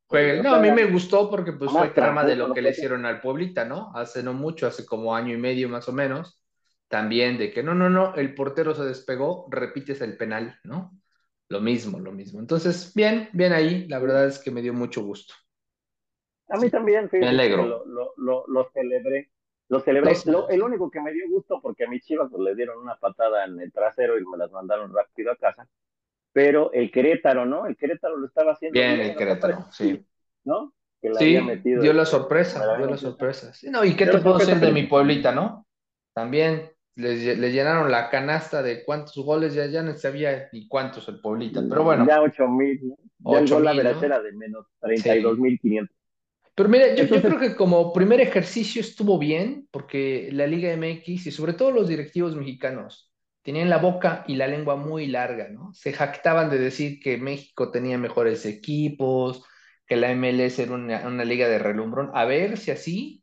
Juegue. 0.07 0.42
No, 0.42 0.54
a 0.54 0.61
mí 0.61 0.71
me 0.71 0.87
gustó 0.87 1.28
porque 1.28 1.52
pues 1.52 1.71
fue 1.71 1.88
trama 1.88 2.25
de 2.25 2.37
lo 2.37 2.54
que 2.54 2.62
le 2.62 2.71
hicieron 2.71 3.04
al 3.04 3.21
Pueblita, 3.21 3.66
¿no? 3.66 3.92
Hace 3.95 4.23
no 4.23 4.33
mucho, 4.33 4.66
hace 4.66 4.87
como 4.87 5.14
año 5.14 5.35
y 5.35 5.38
medio 5.38 5.68
más 5.68 5.88
o 5.88 5.92
menos 5.92 6.38
también 6.88 7.37
de 7.38 7.52
que 7.52 7.62
no, 7.62 7.75
no, 7.75 7.90
no, 7.90 8.14
el 8.14 8.35
portero 8.35 8.75
se 8.75 8.85
despegó, 8.85 9.47
repites 9.50 10.00
el 10.00 10.16
penal, 10.16 10.59
¿no? 10.64 10.99
Lo 11.50 11.61
mismo, 11.61 11.99
lo 11.99 12.12
mismo. 12.12 12.40
Entonces, 12.40 12.92
bien, 12.95 13.28
bien 13.33 13.52
ahí, 13.52 13.87
la 13.88 13.99
verdad 13.99 14.26
es 14.26 14.38
que 14.38 14.50
me 14.50 14.62
dio 14.62 14.75
mucho 14.75 15.02
gusto. 15.02 15.35
A 16.49 16.57
mí 16.59 16.71
también, 16.71 17.09
me 17.12 17.28
alegro. 17.28 17.66
Lo, 17.66 18.14
lo, 18.16 18.45
lo, 18.47 18.71
celebré. 18.73 19.30
Lo 19.68 19.80
celebré. 19.80 20.12
el 20.49 20.62
único 20.62 20.90
que 20.90 21.00
me 21.00 21.12
dio 21.12 21.25
gusto, 21.28 21.61
porque 21.61 21.85
a 21.85 21.88
mi 21.88 22.00
chivas 22.00 22.28
pues, 22.30 22.42
le 22.42 22.54
dieron 22.54 22.78
una 22.78 22.97
patada 22.97 23.45
en 23.45 23.61
el 23.61 23.71
trasero 23.71 24.18
y 24.18 24.25
me 24.25 24.38
las 24.38 24.50
mandaron 24.50 24.92
rápido 24.92 25.30
a 25.30 25.37
casa. 25.37 25.68
pero 26.33 26.73
el 26.73 26.90
Querétaro, 26.90 27.45
¿no? 27.45 27.66
El 27.66 27.76
Querétaro 27.76 28.16
lo 28.16 28.26
estaba 28.26 28.52
haciendo 28.52 28.78
bien. 28.78 29.00
el 29.00 29.16
Querétaro, 29.16 29.66
sí. 29.71 30.07
¿No? 30.45 30.73
Que 31.00 31.14
sí, 31.14 31.38
dio 31.62 31.92
la 31.92 32.04
sorpresa, 32.04 32.76
dio 32.76 32.87
la 32.87 32.97
sorpresa. 32.97 33.52
no, 33.71 33.85
¿y 33.85 33.95
qué 33.95 34.07
te 34.07 34.18
puedo 34.18 34.38
decir 34.38 34.57
de 34.57 34.73
mi 34.73 34.85
pueblita, 34.85 35.33
no? 35.33 35.66
También 36.12 36.73
le, 36.99 37.37
le, 37.37 37.52
llenaron 37.52 37.90
la 37.93 38.11
canasta 38.11 38.61
de 38.61 38.85
cuántos 38.85 39.17
goles, 39.25 39.55
ya, 39.55 39.67
ya 39.67 39.83
no 39.83 39.95
sabía 39.95 40.49
ni 40.52 40.67
cuántos 40.67 41.09
el 41.09 41.21
pueblita, 41.21 41.62
pero 41.69 41.85
bueno. 41.85 42.05
Ya 42.05 42.21
ocho 42.21 42.49
mil, 42.49 42.81
¿no? 43.21 43.45
Ya 43.45 43.59
la 43.61 44.21
de 44.21 44.33
menos 44.33 44.67
32 44.81 45.38
mil 45.38 45.59
quinientos. 45.61 45.97
Pero 46.57 46.69
mira, 46.69 46.93
yo, 46.97 47.05
yo, 47.05 47.23
creo 47.23 47.38
que 47.38 47.55
como 47.55 47.93
primer 47.93 48.21
ejercicio 48.21 48.81
estuvo 48.81 49.17
bien, 49.17 49.69
porque 49.71 50.28
la 50.33 50.49
Liga 50.49 50.76
MX 50.76 51.28
y 51.28 51.31
sobre 51.31 51.52
todo 51.52 51.71
los 51.71 51.87
directivos 51.87 52.35
mexicanos 52.35 53.12
tenían 53.43 53.71
la 53.71 53.78
boca 53.78 54.25
y 54.26 54.35
la 54.35 54.49
lengua 54.49 54.75
muy 54.75 55.07
larga, 55.07 55.49
¿no? 55.50 55.73
Se 55.75 55.93
jactaban 55.93 56.50
de 56.50 56.59
decir 56.59 56.99
que 56.99 57.17
México 57.17 57.71
tenía 57.71 57.97
mejores 57.97 58.45
equipos, 58.45 59.45
que 59.87 59.95
la 59.95 60.12
MLS 60.17 60.59
era 60.59 60.73
una, 60.73 61.07
una 61.07 61.25
liga 61.25 61.49
de 61.49 61.61
relumbrón. 61.61 62.11
A 62.12 62.25
ver 62.25 62.59
si 62.59 62.73
así 62.73 63.23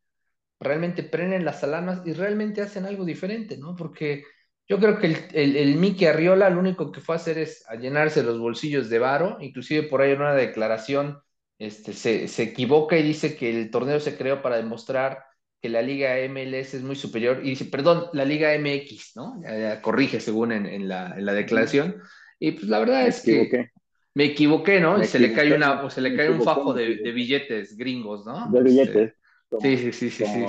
realmente 0.59 1.03
prenden 1.03 1.45
las 1.45 1.63
alarmas 1.63 2.01
y 2.05 2.13
realmente 2.13 2.61
hacen 2.61 2.85
algo 2.85 3.05
diferente, 3.05 3.57
¿no? 3.57 3.75
Porque 3.75 4.23
yo 4.67 4.79
creo 4.79 4.97
que 4.97 5.07
el, 5.07 5.17
el, 5.33 5.55
el 5.57 5.75
Miki 5.75 6.05
Arriola 6.05 6.49
lo 6.49 6.59
único 6.59 6.91
que 6.91 7.01
fue 7.01 7.15
a 7.15 7.17
hacer 7.17 7.37
es 7.37 7.63
a 7.67 7.75
llenarse 7.75 8.23
los 8.23 8.39
bolsillos 8.39 8.89
de 8.89 8.99
varo, 8.99 9.37
inclusive 9.39 9.83
por 9.83 10.01
ahí 10.01 10.11
en 10.11 10.21
una 10.21 10.33
declaración 10.33 11.19
este, 11.57 11.93
se, 11.93 12.27
se, 12.27 12.43
equivoca 12.43 12.97
y 12.97 13.03
dice 13.03 13.35
que 13.37 13.49
el 13.49 13.71
torneo 13.71 13.99
se 13.99 14.17
creó 14.17 14.41
para 14.41 14.57
demostrar 14.57 15.23
que 15.61 15.69
la 15.69 15.81
Liga 15.81 16.15
MLS 16.29 16.73
es 16.73 16.83
muy 16.83 16.95
superior, 16.95 17.39
y 17.43 17.51
dice, 17.51 17.65
perdón, 17.65 18.07
la 18.13 18.25
Liga 18.25 18.53
MX, 18.57 19.15
¿no? 19.15 19.41
corrige 19.81 20.19
según 20.19 20.51
en, 20.51 20.65
en, 20.65 20.87
la, 20.87 21.15
en, 21.17 21.25
la, 21.25 21.33
declaración. 21.33 22.01
Y 22.39 22.51
pues 22.51 22.67
la 22.67 22.79
verdad 22.79 23.07
es 23.07 23.21
que 23.21 23.71
me 24.13 24.25
equivoqué, 24.25 24.79
¿no? 24.79 25.01
y 25.01 25.05
se 25.05 25.17
le 25.17 25.33
cae 25.33 25.55
una, 25.55 25.83
o 25.83 25.89
se 25.89 26.01
le 26.01 26.15
cae 26.15 26.29
un 26.29 26.43
fajo 26.43 26.73
de, 26.73 26.97
de, 26.97 27.11
billetes 27.11 27.77
gringos, 27.77 28.25
¿no? 28.25 28.49
De 28.51 28.61
billetes. 28.61 29.13
Sí, 29.59 29.77
sí, 29.77 29.91
sí, 29.91 30.09
sí, 30.09 30.25
sí. 30.25 30.45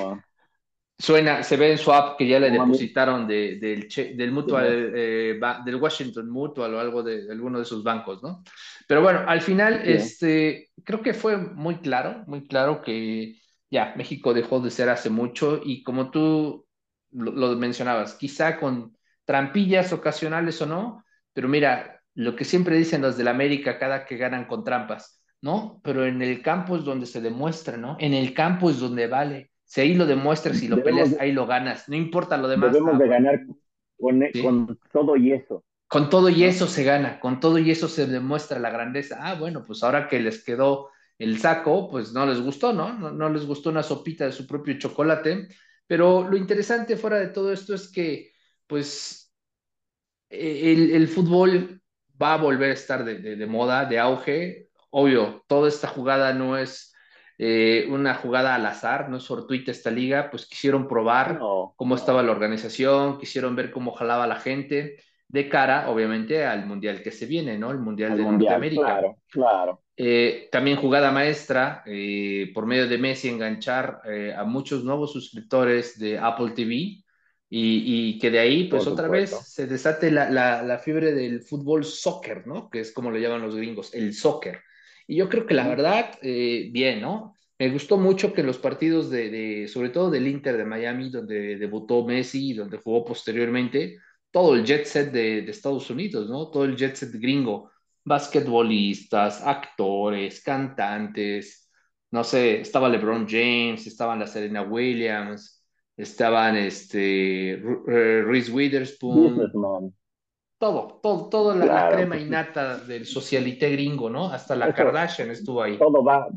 Suena, 0.98 1.42
se 1.42 1.58
ve 1.58 1.72
en 1.72 1.78
su 1.78 1.92
app 1.92 2.16
que 2.16 2.26
ya 2.26 2.40
le 2.40 2.50
depositaron 2.50 3.28
de, 3.28 3.58
del, 3.58 3.88
del 4.16 4.32
Mutual, 4.32 4.92
eh, 4.94 5.38
del 5.64 5.76
Washington 5.76 6.30
Mutual 6.30 6.74
o 6.74 6.80
algo 6.80 7.02
de, 7.02 7.30
alguno 7.30 7.58
de 7.58 7.66
sus 7.66 7.84
bancos, 7.84 8.22
¿no? 8.22 8.42
Pero 8.88 9.02
bueno, 9.02 9.22
al 9.26 9.42
final, 9.42 9.82
este, 9.84 10.70
creo 10.84 11.02
que 11.02 11.12
fue 11.12 11.36
muy 11.36 11.76
claro, 11.80 12.24
muy 12.26 12.46
claro 12.48 12.80
que 12.80 13.36
ya 13.70 13.92
México 13.96 14.32
dejó 14.32 14.60
de 14.60 14.70
ser 14.70 14.88
hace 14.88 15.10
mucho 15.10 15.60
y 15.62 15.82
como 15.82 16.10
tú 16.10 16.66
lo, 17.10 17.32
lo 17.32 17.56
mencionabas, 17.56 18.14
quizá 18.14 18.58
con 18.58 18.96
trampillas 19.26 19.92
ocasionales 19.92 20.62
o 20.62 20.66
no, 20.66 21.04
pero 21.34 21.46
mira, 21.46 22.00
lo 22.14 22.34
que 22.34 22.46
siempre 22.46 22.76
dicen 22.76 23.02
los 23.02 23.18
del 23.18 23.28
América 23.28 23.78
cada 23.78 24.06
que 24.06 24.16
ganan 24.16 24.46
con 24.46 24.64
trampas, 24.64 25.22
¿no? 25.46 25.80
Pero 25.82 26.04
en 26.04 26.20
el 26.20 26.42
campo 26.42 26.76
es 26.76 26.84
donde 26.84 27.06
se 27.06 27.22
demuestra, 27.22 27.78
¿no? 27.78 27.96
En 27.98 28.12
el 28.12 28.34
campo 28.34 28.68
es 28.68 28.78
donde 28.78 29.06
vale 29.06 29.50
si 29.66 29.80
ahí 29.80 29.94
lo 29.94 30.06
demuestras 30.06 30.62
y 30.62 30.68
lo 30.68 30.82
peleas, 30.82 31.16
ahí 31.18 31.32
lo 31.32 31.44
ganas. 31.46 31.88
No 31.88 31.96
importa 31.96 32.36
lo 32.36 32.46
demás. 32.46 32.72
Debemos 32.72 32.98
de 32.98 33.08
ganar 33.08 33.44
con, 33.98 34.22
con, 34.40 34.78
todo 34.92 35.16
y 35.16 35.32
eso. 35.32 35.64
Con 35.88 36.08
todo 36.08 36.28
y 36.28 36.44
eso 36.44 36.68
se 36.68 36.84
gana, 36.84 37.18
con 37.18 37.40
todo 37.40 37.58
y 37.58 37.70
eso 37.72 37.88
se 37.88 38.06
demuestra 38.06 38.60
la 38.60 38.70
grandeza. 38.70 39.18
Ah, 39.20 39.34
bueno, 39.34 39.64
pues 39.66 39.82
ahora 39.82 40.08
que 40.08 40.20
les 40.20 40.44
quedó 40.44 40.90
el 41.18 41.38
saco, 41.38 41.90
pues 41.90 42.12
no 42.12 42.24
les 42.26 42.40
gustó, 42.40 42.72
¿no? 42.72 42.92
No, 42.92 43.10
no 43.10 43.28
les 43.28 43.44
gustó 43.44 43.70
una 43.70 43.82
sopita 43.82 44.24
de 44.24 44.32
su 44.32 44.46
propio 44.46 44.78
chocolate. 44.78 45.48
Pero 45.88 46.28
lo 46.28 46.36
interesante 46.36 46.96
fuera 46.96 47.18
de 47.18 47.28
todo 47.28 47.52
esto 47.52 47.74
es 47.74 47.90
que, 47.90 48.32
pues, 48.68 49.32
e, 50.30 50.72
el, 50.72 50.90
el 50.90 51.08
fútbol 51.08 51.82
va 52.20 52.34
a 52.34 52.38
volver 52.38 52.70
a 52.70 52.74
estar 52.74 53.04
de, 53.04 53.18
de, 53.18 53.34
de 53.34 53.46
moda, 53.46 53.84
de 53.84 53.98
auge. 53.98 54.65
Obvio, 54.98 55.44
toda 55.46 55.68
esta 55.68 55.88
jugada 55.88 56.32
no 56.32 56.56
es 56.56 56.94
eh, 57.36 57.86
una 57.90 58.14
jugada 58.14 58.54
al 58.54 58.64
azar, 58.64 59.10
no 59.10 59.18
es 59.18 59.26
fortuita 59.26 59.70
esta 59.70 59.90
liga, 59.90 60.30
pues 60.30 60.46
quisieron 60.46 60.88
probar 60.88 61.38
cómo 61.76 61.96
estaba 61.96 62.22
la 62.22 62.32
organización, 62.32 63.18
quisieron 63.18 63.54
ver 63.54 63.70
cómo 63.70 63.92
jalaba 63.92 64.26
la 64.26 64.36
gente, 64.36 64.96
de 65.28 65.50
cara, 65.50 65.90
obviamente, 65.90 66.46
al 66.46 66.64
mundial 66.64 67.02
que 67.02 67.10
se 67.10 67.26
viene, 67.26 67.58
¿no? 67.58 67.70
El 67.72 67.78
mundial 67.78 68.16
de 68.16 68.22
Norteamérica. 68.22 68.80
Claro, 68.80 69.18
claro. 69.28 69.82
Eh, 69.98 70.48
también 70.50 70.78
jugada 70.78 71.12
maestra, 71.12 71.82
eh, 71.84 72.50
por 72.54 72.64
medio 72.64 72.88
de 72.88 72.96
Messi, 72.96 73.28
enganchar 73.28 74.00
a 74.34 74.44
muchos 74.44 74.82
nuevos 74.82 75.12
suscriptores 75.12 75.98
de 75.98 76.18
Apple 76.18 76.52
TV. 76.52 76.74
Y, 76.74 77.02
y 77.50 78.18
que 78.18 78.30
de 78.30 78.38
ahí, 78.38 78.64
pues 78.64 78.86
otra 78.86 79.08
vez, 79.08 79.30
se 79.30 79.66
desate 79.66 80.10
la, 80.10 80.30
la, 80.30 80.62
la 80.62 80.78
fiebre 80.78 81.12
del 81.12 81.42
fútbol 81.42 81.84
soccer, 81.84 82.46
¿no? 82.46 82.70
Que 82.70 82.80
es 82.80 82.92
como 82.92 83.10
lo 83.10 83.18
llaman 83.18 83.42
los 83.42 83.54
gringos, 83.54 83.92
el 83.92 84.14
soccer 84.14 84.62
y 85.06 85.16
yo 85.16 85.28
creo 85.28 85.46
que 85.46 85.54
la 85.54 85.68
verdad, 85.68 86.18
eh, 86.22 86.68
bien, 86.72 87.00
¿no? 87.00 87.34
Me 87.58 87.70
gustó 87.70 87.96
mucho 87.96 88.32
que 88.32 88.42
los 88.42 88.58
partidos 88.58 89.10
de, 89.10 89.30
de, 89.30 89.68
sobre 89.68 89.88
todo 89.90 90.10
del 90.10 90.28
Inter 90.28 90.56
de 90.56 90.64
Miami, 90.64 91.10
donde 91.10 91.56
debutó 91.56 92.04
Messi 92.04 92.50
y 92.50 92.54
donde 92.54 92.78
jugó 92.78 93.04
posteriormente, 93.04 93.98
todo 94.30 94.54
el 94.54 94.64
jet 94.64 94.84
set 94.84 95.12
de, 95.12 95.42
de, 95.42 95.50
Estados 95.50 95.88
Unidos, 95.90 96.28
¿no? 96.28 96.50
Todo 96.50 96.64
el 96.64 96.76
jet 96.76 96.94
set 96.96 97.12
gringo, 97.12 97.70
basquetbolistas, 98.04 99.42
actores, 99.42 100.42
cantantes, 100.42 101.70
no 102.10 102.24
sé, 102.24 102.60
estaba 102.60 102.88
LeBron 102.88 103.26
James, 103.28 103.86
estaban 103.86 104.18
la 104.18 104.26
Serena 104.26 104.62
Williams, 104.62 105.64
estaban 105.96 106.56
este, 106.56 107.62
Reese 107.86 108.52
Witherspoon, 108.52 109.50
todo, 110.58 111.00
todo, 111.02 111.28
todo 111.28 111.54
la, 111.54 111.90
crema 111.90 112.14
pues 112.14 112.26
innata 112.26 112.78
del 112.78 113.06
socialité 113.06 113.70
gringo, 113.70 114.08
¿no? 114.08 114.30
Hasta 114.30 114.56
la 114.56 114.72
Kardashian 114.72 115.30
estuvo 115.30 115.62
ahí. 115.62 115.76
Todo 115.78 116.02
va, 116.02 116.28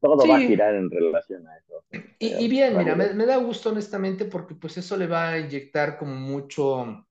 todo 0.00 0.28
va 0.28 0.36
a 0.36 0.40
girar 0.40 0.74
en 0.74 0.90
relación 0.90 1.46
a 1.48 1.56
eso. 1.56 1.84
Y, 2.18 2.48
bien, 2.48 2.76
mira, 2.76 2.94
me, 2.94 3.26
da 3.26 3.36
gusto 3.36 3.70
honestamente 3.70 4.24
porque 4.24 4.54
pues 4.54 4.76
eso 4.76 4.96
le 4.96 5.06
va 5.06 5.30
a 5.30 5.38
inyectar 5.38 5.98
como 5.98 6.14
mucho, 6.14 7.06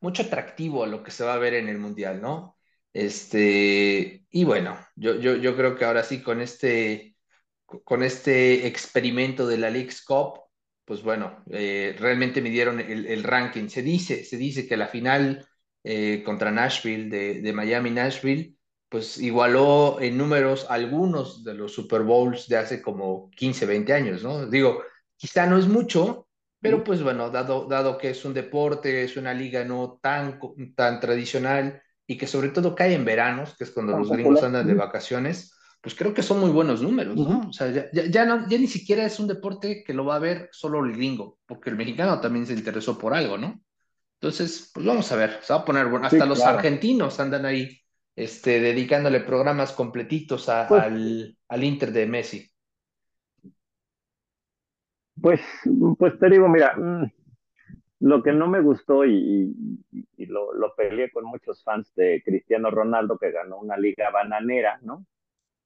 mucho 0.00 0.22
atractivo 0.22 0.84
a 0.84 0.86
lo 0.86 1.02
que 1.02 1.10
se 1.10 1.24
va 1.24 1.34
a 1.34 1.38
ver 1.38 1.54
en 1.54 1.68
el 1.68 1.78
Mundial, 1.78 2.20
¿no? 2.20 2.56
Este, 2.92 4.26
y 4.30 4.44
bueno, 4.44 4.76
yo, 4.96 5.14
yo, 5.14 5.36
yo 5.36 5.56
creo 5.56 5.76
que 5.76 5.84
ahora 5.84 6.02
sí 6.02 6.22
con 6.22 6.40
este, 6.40 7.16
con 7.64 8.02
este 8.02 8.66
experimento 8.66 9.46
de 9.46 9.58
la 9.58 9.70
League's 9.70 10.04
Cup, 10.04 10.40
pues 10.90 11.04
bueno, 11.04 11.44
eh, 11.48 11.94
realmente 12.00 12.42
midieron 12.42 12.80
el, 12.80 13.06
el, 13.06 13.22
ranking. 13.22 13.68
Se 13.68 13.80
dice, 13.80 14.24
se 14.24 14.36
dice 14.36 14.66
que 14.66 14.76
la 14.76 14.88
final 14.88 15.46
eh, 15.84 16.20
contra 16.24 16.50
Nashville, 16.50 17.08
de, 17.08 17.40
de 17.40 17.52
Miami-Nashville, 17.52 18.56
pues 18.88 19.18
igualó 19.18 19.98
en 20.00 20.18
números 20.18 20.66
algunos 20.68 21.44
de 21.44 21.54
los 21.54 21.72
Super 21.72 22.02
Bowls 22.02 22.48
de 22.48 22.56
hace 22.56 22.82
como 22.82 23.30
15, 23.36 23.66
20 23.66 23.92
años, 23.92 24.24
¿no? 24.24 24.46
Digo, 24.46 24.82
quizá 25.16 25.46
no 25.46 25.58
es 25.58 25.68
mucho, 25.68 26.26
pero 26.60 26.82
pues 26.82 27.04
bueno, 27.04 27.30
dado, 27.30 27.68
dado 27.68 27.96
que 27.96 28.10
es 28.10 28.24
un 28.24 28.34
deporte, 28.34 29.04
es 29.04 29.16
una 29.16 29.32
liga 29.32 29.64
no 29.64 30.00
tan, 30.02 30.40
tan 30.74 30.98
tradicional 30.98 31.80
y 32.04 32.18
que 32.18 32.26
sobre 32.26 32.48
todo 32.48 32.74
cae 32.74 32.94
en 32.94 33.04
veranos, 33.04 33.56
que 33.56 33.62
es 33.62 33.70
cuando 33.70 33.96
los 33.96 34.10
gringos 34.10 34.42
andan 34.42 34.66
de 34.66 34.74
vacaciones, 34.74 35.54
pues 35.80 35.94
creo 35.94 36.12
que 36.12 36.22
son 36.22 36.40
muy 36.40 36.50
buenos 36.50 36.82
números, 36.82 37.16
¿no? 37.16 37.48
O 37.48 37.52
sea, 37.52 37.70
ya, 37.70 37.90
ya, 37.90 38.24
no, 38.26 38.46
ya 38.48 38.58
ni 38.58 38.66
siquiera 38.66 39.04
es 39.04 39.18
un 39.18 39.26
deporte 39.26 39.82
que 39.82 39.94
lo 39.94 40.04
va 40.04 40.16
a 40.16 40.20
ver 40.20 40.50
solo 40.52 40.84
el 40.84 40.92
gringo, 40.92 41.38
porque 41.46 41.70
el 41.70 41.76
mexicano 41.76 42.20
también 42.20 42.46
se 42.46 42.52
interesó 42.52 42.98
por 42.98 43.14
algo, 43.14 43.38
¿no? 43.38 43.62
Entonces, 44.20 44.70
pues 44.74 44.84
vamos 44.84 45.10
a 45.10 45.16
ver, 45.16 45.38
se 45.40 45.54
va 45.54 45.60
a 45.60 45.64
poner 45.64 45.86
bueno. 45.86 46.06
Hasta 46.06 46.26
los 46.26 46.42
argentinos 46.42 47.18
andan 47.18 47.46
ahí 47.46 47.80
este, 48.14 48.60
dedicándole 48.60 49.20
programas 49.20 49.72
completitos 49.72 50.50
a, 50.50 50.68
pues, 50.68 50.82
al, 50.82 51.38
al 51.48 51.64
Inter 51.64 51.92
de 51.92 52.06
Messi. 52.06 52.50
Pues, 55.18 55.40
pues 55.98 56.18
te 56.18 56.28
digo, 56.28 56.46
mira, 56.48 56.76
mm, 56.76 57.10
lo 58.00 58.22
que 58.22 58.32
no 58.32 58.46
me 58.48 58.60
gustó 58.60 59.06
y, 59.06 59.54
y, 59.92 60.06
y 60.18 60.26
lo, 60.26 60.52
lo, 60.52 60.74
peleé 60.74 61.10
con 61.10 61.24
muchos 61.24 61.64
fans 61.64 61.94
de 61.94 62.22
Cristiano 62.22 62.70
Ronaldo, 62.70 63.16
que 63.16 63.30
ganó 63.30 63.58
una 63.58 63.78
liga 63.78 64.10
bananera, 64.10 64.78
¿no? 64.82 65.06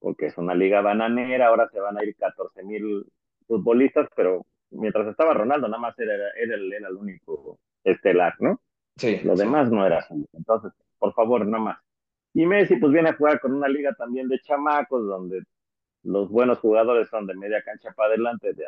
Porque 0.05 0.27
es 0.27 0.37
una 0.37 0.55
liga 0.55 0.83
bananera, 0.83 1.47
ahora 1.47 1.67
se 1.71 1.81
van 1.81 1.97
a 1.97 2.05
ir 2.05 2.15
14 2.17 2.63
mil 2.63 3.07
futbolistas, 3.47 4.07
pero 4.15 4.45
mientras 4.69 5.07
estaba 5.07 5.33
Ronaldo, 5.33 5.67
nada 5.67 5.81
más 5.81 5.99
era, 5.99 6.13
era, 6.37 6.57
el, 6.57 6.71
era 6.71 6.89
el 6.89 6.97
único 6.97 7.59
estelar, 7.83 8.35
¿no? 8.39 8.61
Sí. 8.97 9.21
Lo 9.25 9.35
demás 9.35 9.71
no 9.71 9.87
era 9.87 10.01
así. 10.01 10.15
Entonces, 10.35 10.73
por 10.99 11.15
favor, 11.15 11.47
nada 11.47 11.65
más. 11.65 11.79
Y 12.35 12.45
Messi, 12.45 12.77
pues 12.77 12.93
viene 12.93 13.09
a 13.09 13.17
jugar 13.17 13.41
con 13.41 13.55
una 13.55 13.67
liga 13.67 13.95
también 13.95 14.29
de 14.29 14.39
chamacos, 14.41 15.07
donde 15.07 15.43
los 16.03 16.29
buenos 16.29 16.59
jugadores 16.59 17.09
son 17.09 17.27
de 17.27 17.35
media 17.35 17.63
cancha 17.63 17.91
para 17.97 18.11
adelante, 18.11 18.53
de 18.53 18.67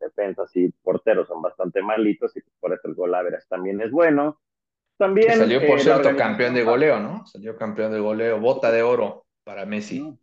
defensas 0.00 0.54
y 0.54 0.68
porteros 0.82 1.28
son 1.28 1.40
bastante 1.40 1.80
malitos, 1.80 2.36
y 2.36 2.40
por 2.60 2.74
eso 2.74 2.88
el 2.88 2.94
gol 2.94 3.16
también 3.48 3.80
es 3.80 3.90
bueno. 3.90 4.38
También. 4.98 5.28
Que 5.28 5.36
salió, 5.36 5.66
por 5.66 5.78
eh, 5.78 5.80
cierto, 5.80 6.14
campeón 6.14 6.52
de 6.52 6.62
goleo, 6.62 7.00
¿no? 7.00 7.24
Salió 7.24 7.56
campeón 7.56 7.90
de 7.90 8.00
goleo, 8.00 8.38
bota 8.38 8.70
de 8.70 8.82
oro 8.82 9.24
para 9.44 9.64
Messi 9.64 10.18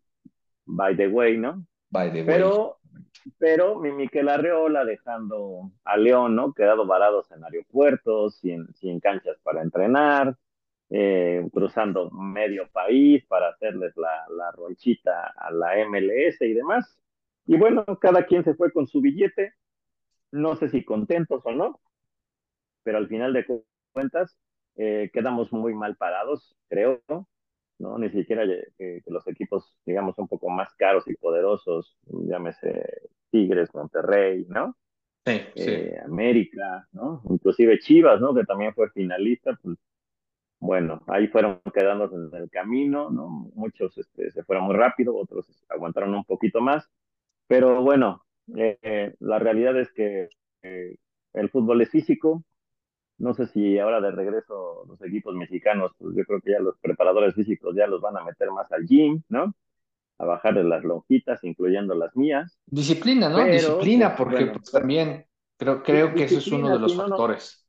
by 0.71 0.95
the 0.95 1.07
way, 1.07 1.37
¿no? 1.37 1.65
By 1.89 2.11
the 2.11 2.23
pero, 2.23 2.79
way. 2.93 3.03
Pero 3.37 3.79
mi 3.79 3.91
Miquel 3.91 4.29
Arreola 4.29 4.83
dejando 4.85 5.71
a 5.83 5.97
León, 5.97 6.35
¿no? 6.35 6.53
Quedado 6.53 6.85
varados 6.85 7.31
en 7.31 7.43
aeropuertos, 7.43 8.37
sin, 8.37 8.73
sin 8.75 8.99
canchas 8.99 9.37
para 9.43 9.61
entrenar, 9.61 10.35
eh, 10.89 11.47
cruzando 11.53 12.09
medio 12.11 12.69
país 12.71 13.23
para 13.27 13.49
hacerles 13.49 13.95
la, 13.95 14.25
la 14.35 14.51
ronchita 14.51 15.27
a 15.37 15.51
la 15.51 15.75
MLS 15.87 16.41
y 16.41 16.53
demás. 16.53 16.99
Y 17.45 17.57
bueno, 17.57 17.85
cada 17.99 18.25
quien 18.25 18.43
se 18.43 18.55
fue 18.55 18.71
con 18.71 18.87
su 18.87 19.01
billete, 19.01 19.53
no 20.31 20.55
sé 20.55 20.69
si 20.69 20.83
contentos 20.83 21.41
o 21.45 21.51
no, 21.51 21.79
pero 22.83 22.97
al 22.97 23.07
final 23.07 23.33
de 23.33 23.45
cuentas 23.91 24.37
eh, 24.75 25.09
quedamos 25.13 25.51
muy 25.51 25.73
mal 25.75 25.95
parados, 25.97 26.55
creo, 26.69 27.01
¿no? 27.07 27.27
Ni 27.97 28.09
siquiera 28.09 28.43
que, 28.77 29.01
los 29.07 29.27
equipos, 29.27 29.73
digamos, 29.85 30.17
un 30.17 30.27
poco 30.27 30.49
más 30.49 30.73
caros 30.75 31.07
y 31.07 31.15
poderosos, 31.15 31.97
llámese 32.07 33.09
Tigres, 33.31 33.73
Monterrey, 33.73 34.45
¿no? 34.49 34.75
Sí, 35.25 35.41
sí. 35.55 35.69
Eh, 35.69 35.99
América, 36.03 36.87
¿no? 36.93 37.21
Inclusive 37.29 37.79
Chivas, 37.79 38.19
¿no? 38.19 38.33
Que 38.33 38.43
también 38.43 38.73
fue 38.73 38.89
finalista, 38.89 39.57
pues 39.61 39.77
bueno, 40.61 41.01
ahí 41.07 41.27
fueron 41.27 41.59
quedando 41.73 42.05
en 42.13 42.39
el 42.39 42.49
camino, 42.51 43.09
¿no? 43.09 43.49
Muchos 43.55 43.97
este, 43.97 44.29
se 44.29 44.43
fueron 44.43 44.65
muy 44.65 44.75
rápido, 44.75 45.15
otros 45.17 45.47
aguantaron 45.67 46.13
un 46.13 46.23
poquito 46.23 46.61
más, 46.61 46.87
pero 47.47 47.81
bueno, 47.81 48.23
eh, 48.55 48.77
eh, 48.83 49.15
la 49.19 49.39
realidad 49.39 49.75
es 49.79 49.91
que 49.91 50.29
eh, 50.61 50.95
el 51.33 51.49
fútbol 51.49 51.81
es 51.81 51.89
físico, 51.89 52.43
no 53.21 53.35
sé 53.35 53.45
si 53.47 53.77
ahora 53.77 54.01
de 54.01 54.11
regreso 54.11 54.83
los 54.87 55.01
equipos 55.03 55.35
mexicanos, 55.35 55.91
pues 55.97 56.15
yo 56.15 56.25
creo 56.25 56.41
que 56.41 56.51
ya 56.51 56.59
los 56.59 56.75
preparadores 56.79 57.35
físicos 57.35 57.75
ya 57.75 57.85
los 57.85 58.01
van 58.01 58.17
a 58.17 58.23
meter 58.23 58.49
más 58.51 58.71
al 58.71 58.85
gym, 58.87 59.21
¿no? 59.29 59.53
A 60.17 60.25
bajarle 60.25 60.63
las 60.63 60.83
lonjitas, 60.83 61.43
incluyendo 61.43 61.93
las 61.93 62.15
mías. 62.15 62.59
Disciplina, 62.65 63.29
¿no? 63.29 63.43
Disciplina, 63.45 64.15
pues, 64.15 64.17
porque 64.17 64.45
pues, 64.47 64.71
también 64.71 65.25
creo, 65.55 65.83
creo 65.83 66.13
que 66.15 66.23
eso 66.23 66.39
es 66.39 66.47
uno 66.47 66.69
de 66.69 66.79
los 66.79 66.95
factores. 66.95 67.67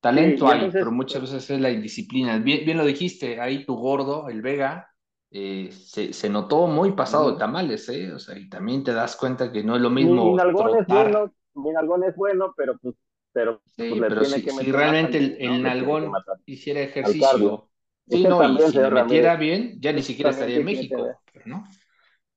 Talento 0.00 0.46
hay, 0.46 0.70
pero 0.70 0.92
muchas 0.92 1.22
veces 1.22 1.50
es 1.50 1.60
la 1.60 1.70
indisciplina. 1.70 2.38
Bien, 2.38 2.64
bien, 2.64 2.78
lo 2.78 2.84
dijiste, 2.84 3.40
ahí 3.40 3.64
tu 3.64 3.74
gordo, 3.74 4.28
el 4.28 4.40
Vega, 4.40 4.88
eh, 5.32 5.70
se, 5.72 6.12
se, 6.12 6.30
notó 6.30 6.68
muy 6.68 6.92
pasado 6.92 7.32
de 7.32 7.38
tamales, 7.38 7.88
¿eh? 7.88 8.12
O 8.12 8.20
sea, 8.20 8.38
y 8.38 8.48
también 8.48 8.84
te 8.84 8.92
das 8.92 9.16
cuenta 9.16 9.50
que 9.50 9.64
no 9.64 9.74
es 9.74 9.82
lo 9.82 9.90
mismo. 9.90 10.36
Nalgón 10.36 10.78
es 10.78 10.86
bueno, 10.86 12.06
es 12.06 12.16
bueno, 12.16 12.54
pero 12.56 12.78
pues, 12.78 12.94
pero, 13.36 13.60
sí, 13.66 13.90
pues, 13.90 14.00
pero 14.00 14.24
si, 14.24 14.48
si, 14.48 14.72
realmente 14.72 15.18
el, 15.18 15.36
el 15.38 15.62
nalgón 15.62 16.10
hiciera 16.46 16.80
ejercicio, 16.80 17.68
sí, 18.08 18.24
no, 18.24 18.42
y 18.42 18.62
si 18.70 18.78
le 18.78 18.90
metiera 18.90 19.36
bien, 19.36 19.78
ya 19.78 19.92
ni 19.92 20.00
siquiera 20.00 20.30
estaría 20.30 20.56
en 20.56 20.64
México, 20.64 21.06
pero, 21.30 21.44
¿no? 21.44 21.64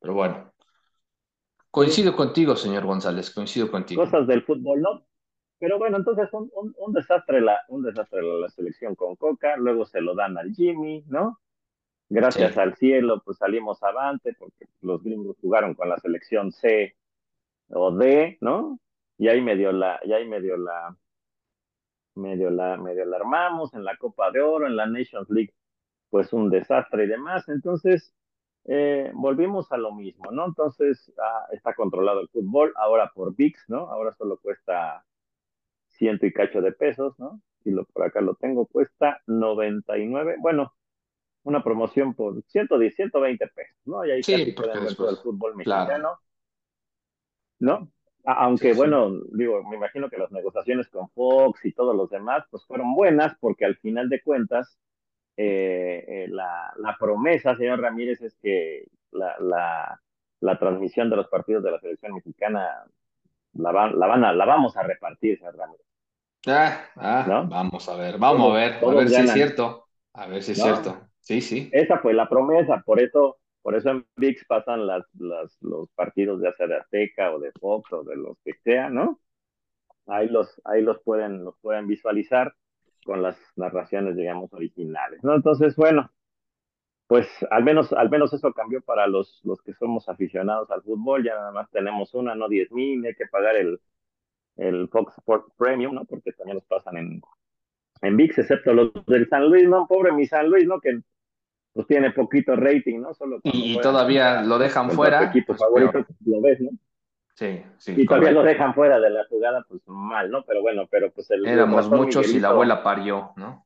Pero 0.01 0.13
bueno. 0.13 0.51
Coincido 1.71 2.13
contigo, 2.17 2.57
señor 2.57 2.85
González, 2.85 3.31
coincido 3.31 3.71
contigo. 3.71 4.03
Cosas 4.03 4.27
del 4.27 4.43
fútbol, 4.43 4.81
¿no? 4.81 5.05
Pero 5.57 5.77
bueno, 5.77 5.95
entonces 5.95 6.27
un, 6.33 6.51
un, 6.53 6.91
desastre 6.91 7.39
la, 7.39 7.61
un 7.69 7.81
desastre 7.81 8.21
la, 8.21 8.49
selección 8.49 8.95
con 8.95 9.15
Coca, 9.15 9.55
luego 9.55 9.85
se 9.85 10.01
lo 10.01 10.15
dan 10.15 10.37
al 10.37 10.51
Jimmy, 10.53 11.05
¿no? 11.07 11.39
Gracias 12.09 12.57
al 12.57 12.75
cielo, 12.75 13.21
pues 13.23 13.37
salimos 13.37 13.81
avante, 13.83 14.33
porque 14.37 14.65
los 14.81 15.01
gringos 15.01 15.37
jugaron 15.39 15.75
con 15.75 15.87
la 15.87 15.97
selección 15.99 16.51
C 16.51 16.97
o 17.69 17.89
D, 17.95 18.37
¿no? 18.41 18.79
Y 19.19 19.27
ahí 19.27 19.41
medio 19.41 19.73
la, 19.73 19.99
y 20.03 20.13
ahí 20.13 20.25
medio 20.27 20.55
la, 20.55 20.95
medio 22.15 22.49
la, 22.49 22.77
medio 22.77 23.03
la 23.03 23.17
armamos 23.17 23.73
en 23.73 23.83
la 23.83 23.97
Copa 23.97 24.31
de 24.31 24.41
Oro, 24.41 24.65
en 24.65 24.77
la 24.77 24.85
Nations 24.87 25.29
League, 25.29 25.53
pues 26.09 26.31
un 26.31 26.49
desastre 26.49 27.03
y 27.03 27.07
demás. 27.07 27.49
Entonces, 27.49 28.15
eh, 28.63 29.11
volvimos 29.13 29.69
a 29.73 29.77
lo 29.77 29.93
mismo, 29.93 30.31
¿no? 30.31 30.45
Entonces, 30.45 31.11
ah, 31.21 31.47
está 31.51 31.75
controlado 31.75 32.21
el 32.21 32.29
fútbol, 32.29 32.73
ahora 32.77 33.11
por 33.13 33.35
VIX, 33.35 33.61
¿no? 33.67 33.89
Ahora 33.89 34.13
solo 34.13 34.37
cuesta 34.37 35.05
ciento 35.87 36.25
y 36.25 36.31
cacho 36.31 36.61
de 36.61 36.71
pesos, 36.71 37.19
¿no? 37.19 37.41
Y 37.65 37.71
lo, 37.71 37.83
por 37.83 38.05
acá 38.05 38.21
lo 38.21 38.35
tengo, 38.35 38.67
cuesta 38.67 39.21
99, 39.27 40.37
bueno, 40.39 40.73
una 41.43 41.61
promoción 41.61 42.13
por 42.13 42.41
110, 42.41 42.95
120 42.95 43.47
pesos, 43.47 43.77
¿no? 43.83 44.05
Y 44.05 44.11
ahí 44.11 44.23
sí, 44.23 44.31
casi 44.31 44.51
pueden 44.53 44.81
ver 44.85 44.95
todo 44.95 45.09
el 45.09 45.17
fútbol 45.17 45.57
mexicano, 45.57 46.19
¿no? 47.59 47.91
Aunque, 48.25 48.73
bueno, 48.73 49.11
digo, 49.31 49.63
me 49.63 49.77
imagino 49.77 50.09
que 50.09 50.17
las 50.17 50.31
negociaciones 50.31 50.87
con 50.89 51.09
Fox 51.09 51.65
y 51.65 51.71
todos 51.71 51.95
los 51.95 52.09
demás, 52.09 52.43
pues 52.51 52.65
fueron 52.65 52.93
buenas, 52.93 53.33
porque 53.39 53.65
al 53.65 53.77
final 53.77 54.09
de 54.09 54.21
cuentas, 54.21 54.77
eh, 55.37 56.03
eh, 56.07 56.27
la, 56.29 56.73
la, 56.77 56.97
promesa, 56.99 57.55
señor 57.55 57.81
Ramírez, 57.81 58.21
es 58.21 58.35
que 58.41 58.87
la, 59.11 59.35
la, 59.39 60.01
la, 60.41 60.59
transmisión 60.59 61.09
de 61.09 61.15
los 61.15 61.27
partidos 61.29 61.63
de 61.63 61.71
la 61.71 61.79
selección 61.79 62.13
mexicana 62.13 62.83
la, 63.53 63.71
la, 63.71 64.07
van 64.07 64.25
a, 64.25 64.33
la 64.33 64.45
vamos 64.45 64.75
a 64.75 64.83
repartir, 64.83 65.37
señor 65.37 65.57
Ramírez. 65.57 65.85
Ah, 66.45 66.85
ah 66.95 67.45
vamos 67.49 67.87
a 67.89 67.95
ver, 67.95 68.17
vamos 68.17 68.51
a 68.51 68.53
ver, 68.53 68.83
a 68.83 68.93
ver 68.93 69.09
si 69.09 69.15
es 69.15 69.31
cierto, 69.31 69.87
a 70.13 70.27
ver 70.27 70.43
si 70.43 70.51
es 70.51 70.61
cierto. 70.61 71.09
Sí, 71.19 71.41
sí. 71.41 71.69
Esa 71.71 71.99
fue 71.99 72.13
la 72.13 72.27
promesa, 72.27 72.81
por 72.85 72.99
eso, 72.99 73.38
por 73.61 73.75
eso 73.75 73.89
en 73.89 74.05
VIX 74.15 74.45
pasan 74.45 74.87
las, 74.87 75.05
los 75.13 75.89
partidos 75.95 76.41
sea 76.41 76.67
de 76.67 76.77
Azteca 76.77 77.33
o 77.33 77.39
de 77.39 77.51
Fox 77.53 77.91
o 77.93 78.03
de 78.03 78.15
los 78.15 78.37
que 78.43 78.53
sea, 78.63 78.89
¿no? 78.89 79.19
Ahí 80.07 80.27
los, 80.29 80.61
ahí 80.65 80.81
los 80.81 81.01
pueden, 81.03 81.43
los 81.43 81.57
pueden 81.59 81.87
visualizar 81.87 82.53
con 83.05 83.21
las 83.21 83.37
narraciones, 83.55 84.15
digamos, 84.15 84.51
originales, 84.53 85.23
¿no? 85.23 85.35
Entonces, 85.35 85.75
bueno, 85.75 86.11
pues 87.07 87.27
al 87.51 87.63
menos, 87.63 87.91
al 87.93 88.09
menos 88.09 88.33
eso 88.33 88.53
cambió 88.53 88.81
para 88.81 89.07
los, 89.07 89.41
que 89.65 89.73
somos 89.73 90.07
aficionados 90.09 90.69
al 90.71 90.83
fútbol, 90.83 91.23
ya 91.23 91.35
nada 91.35 91.51
más 91.51 91.69
tenemos 91.71 92.13
una, 92.13 92.35
no 92.35 92.47
diez 92.47 92.71
mil, 92.71 93.05
hay 93.05 93.15
que 93.15 93.27
pagar 93.27 93.55
el, 93.55 93.79
el 94.57 94.89
Fox 94.89 95.17
Sports 95.17 95.51
Premium, 95.57 95.95
¿no? 95.95 96.05
Porque 96.05 96.33
también 96.33 96.57
los 96.57 96.65
pasan 96.65 96.97
en, 96.97 97.21
en 98.01 98.17
VIX, 98.17 98.39
excepto 98.39 98.73
los 98.73 98.91
del 99.07 99.27
San 99.29 99.49
Luis, 99.49 99.67
¿no? 99.67 99.87
Pobre 99.87 100.11
mi 100.11 100.25
San 100.27 100.49
Luis, 100.49 100.67
¿no? 100.67 100.79
Que 100.79 101.01
pues 101.73 101.87
tiene 101.87 102.11
poquito 102.11 102.55
rating, 102.55 102.99
¿no? 102.99 103.13
Solo 103.13 103.39
y, 103.43 103.79
todavía 103.79 104.41
lo 104.41 104.57
dejan 104.57 104.91
fuera. 104.91 105.23
equipo 105.23 105.47
pues, 105.47 105.59
favorito, 105.59 105.91
pues, 105.91 106.17
lo 106.25 106.41
ves, 106.41 106.61
¿no? 106.61 106.71
Sí, 107.35 107.63
sí. 107.77 107.93
Y 107.95 108.05
todavía 108.05 108.31
lo 108.31 108.43
dejan 108.43 108.73
fuera 108.73 108.99
de 108.99 109.09
la 109.09 109.23
jugada, 109.25 109.65
pues 109.69 109.81
mal, 109.87 110.29
¿no? 110.29 110.43
Pero 110.45 110.61
bueno, 110.61 110.87
pero 110.91 111.09
pues 111.11 111.29
el. 111.31 111.45
Éramos 111.45 111.89
muchos 111.89 112.33
y 112.33 112.39
la 112.39 112.49
abuela 112.49 112.83
parió, 112.83 113.31
¿no? 113.37 113.65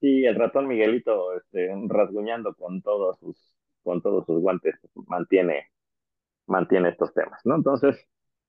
Sí, 0.00 0.24
el 0.24 0.34
ratón 0.34 0.66
Miguelito, 0.66 1.36
este, 1.36 1.72
rasguñando 1.86 2.54
con 2.54 2.82
todos 2.82 3.20
sus, 3.20 3.36
con 3.84 4.02
todos 4.02 4.26
sus 4.26 4.40
guantes, 4.40 4.74
mantiene, 5.06 5.70
mantiene 6.48 6.88
estos 6.88 7.14
temas, 7.14 7.40
¿no? 7.44 7.54
Entonces, 7.54 8.04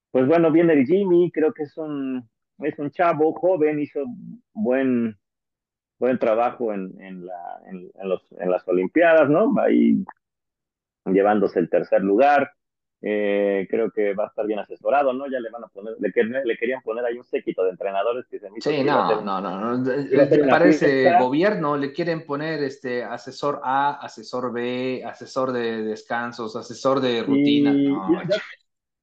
pues 0.10 0.26
bueno, 0.26 0.52
viene 0.52 0.74
el 0.74 0.88
Jimmy, 0.88 1.32
creo 1.32 1.54
que 1.54 1.64
es 1.64 1.78
un, 1.78 2.28
es 2.58 2.80
un 2.80 2.90
chavo 2.90 3.34
joven, 3.34 3.80
hizo 3.80 4.00
buen, 4.54 5.16
buen 6.04 6.20
trabajo 6.20 6.74
en, 6.74 7.00
en, 7.00 7.26
la, 7.26 7.62
en, 7.66 7.90
los, 8.10 8.22
en 8.38 8.52
las 8.52 8.68
Olimpiadas, 8.68 9.30
¿no? 9.30 9.54
Ahí 9.58 10.04
llevándose 11.06 11.60
el 11.60 11.70
tercer 11.70 12.02
lugar. 12.02 12.52
Eh, 13.02 13.68
creo 13.70 13.90
que 13.90 14.14
va 14.14 14.26
a 14.26 14.28
estar 14.28 14.46
bien 14.46 14.60
asesorado, 14.60 15.14
¿no? 15.14 15.30
Ya 15.32 15.40
le 15.40 15.50
van 15.50 15.64
a 15.64 15.68
poner, 15.68 15.94
le, 16.00 16.12
le 16.44 16.58
querían 16.58 16.82
poner 16.82 17.06
ahí 17.06 17.18
un 17.18 17.24
séquito 17.24 17.64
de 17.64 17.70
entrenadores 17.70 18.26
que 18.28 18.38
se 18.38 18.50
Sí, 18.60 18.84
no, 18.84 19.22
no, 19.22 19.40
no, 19.40 19.78
no, 19.78 19.94
parece 20.50 21.18
gobierno, 21.18 21.78
le 21.78 21.94
quieren 21.94 22.26
poner 22.26 22.64
este 22.64 23.04
asesor 23.04 23.62
A, 23.64 24.00
asesor 24.02 24.52
B, 24.52 25.04
asesor 25.06 25.54
de 25.54 25.84
descansos, 25.84 26.56
asesor 26.58 27.00
de 27.00 27.24
rutina. 27.24 27.72
no, 27.72 28.24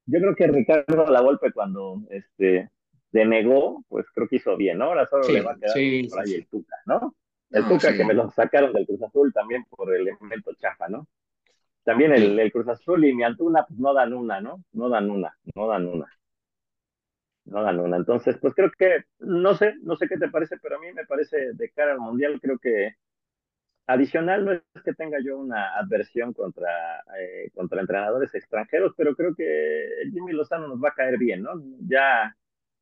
yo 0.05 0.19
creo 0.19 0.35
que 0.35 0.47
Ricardo 0.47 1.05
La 1.07 1.21
Volpe 1.21 1.51
cuando 1.51 2.01
este 2.09 2.69
denegó, 3.11 3.83
pues 3.89 4.05
creo 4.13 4.27
que 4.27 4.37
hizo 4.37 4.55
bien, 4.57 4.77
¿no? 4.77 4.85
Ahora 4.85 5.05
solo 5.07 5.27
le 5.27 5.41
va 5.41 5.53
a 5.53 5.55
quedar 5.55 6.09
por 6.09 6.19
ahí 6.21 6.33
el 6.33 6.47
Tuca, 6.47 6.75
¿no? 6.85 7.15
El 7.49 7.67
Tuca 7.67 7.93
que 7.95 8.05
me 8.05 8.13
lo 8.13 8.29
sacaron 8.31 8.73
del 8.73 8.85
Cruz 8.85 9.01
Azul 9.03 9.33
también 9.33 9.65
por 9.69 9.93
el 9.93 10.07
elemento 10.07 10.53
chafa, 10.55 10.87
¿no? 10.87 11.07
También 11.83 12.13
el, 12.13 12.39
el, 12.39 12.51
Cruz 12.51 12.67
Azul 12.67 13.03
y 13.05 13.13
mi 13.13 13.23
Antuna, 13.23 13.65
pues 13.67 13.79
no 13.79 13.93
dan 13.93 14.13
una, 14.13 14.39
¿no? 14.39 14.63
No 14.71 14.89
dan 14.89 15.09
una, 15.09 15.35
no 15.55 15.67
dan 15.67 15.87
una. 15.87 16.07
No 17.45 17.63
dan 17.63 17.79
una. 17.79 17.97
Entonces, 17.97 18.37
pues 18.39 18.53
creo 18.53 18.71
que, 18.77 19.03
no 19.19 19.55
sé, 19.55 19.73
no 19.81 19.95
sé 19.95 20.07
qué 20.07 20.17
te 20.17 20.29
parece, 20.29 20.57
pero 20.61 20.77
a 20.77 20.79
mí 20.79 20.93
me 20.93 21.05
parece 21.05 21.53
de 21.53 21.71
cara 21.71 21.93
al 21.93 21.99
Mundial, 21.99 22.39
creo 22.39 22.59
que 22.59 22.95
Adicional, 23.87 24.45
no 24.45 24.53
es 24.53 24.61
que 24.85 24.93
tenga 24.93 25.17
yo 25.21 25.37
una 25.37 25.75
adversión 25.77 26.33
contra, 26.33 26.99
eh, 27.19 27.49
contra 27.53 27.81
entrenadores 27.81 28.33
extranjeros, 28.33 28.93
pero 28.95 29.15
creo 29.15 29.35
que 29.35 29.85
Jimmy 30.13 30.31
Lozano 30.31 30.67
nos 30.67 30.81
va 30.81 30.89
a 30.89 30.93
caer 30.93 31.17
bien, 31.17 31.43
¿no? 31.43 31.51
Ya, 31.87 32.35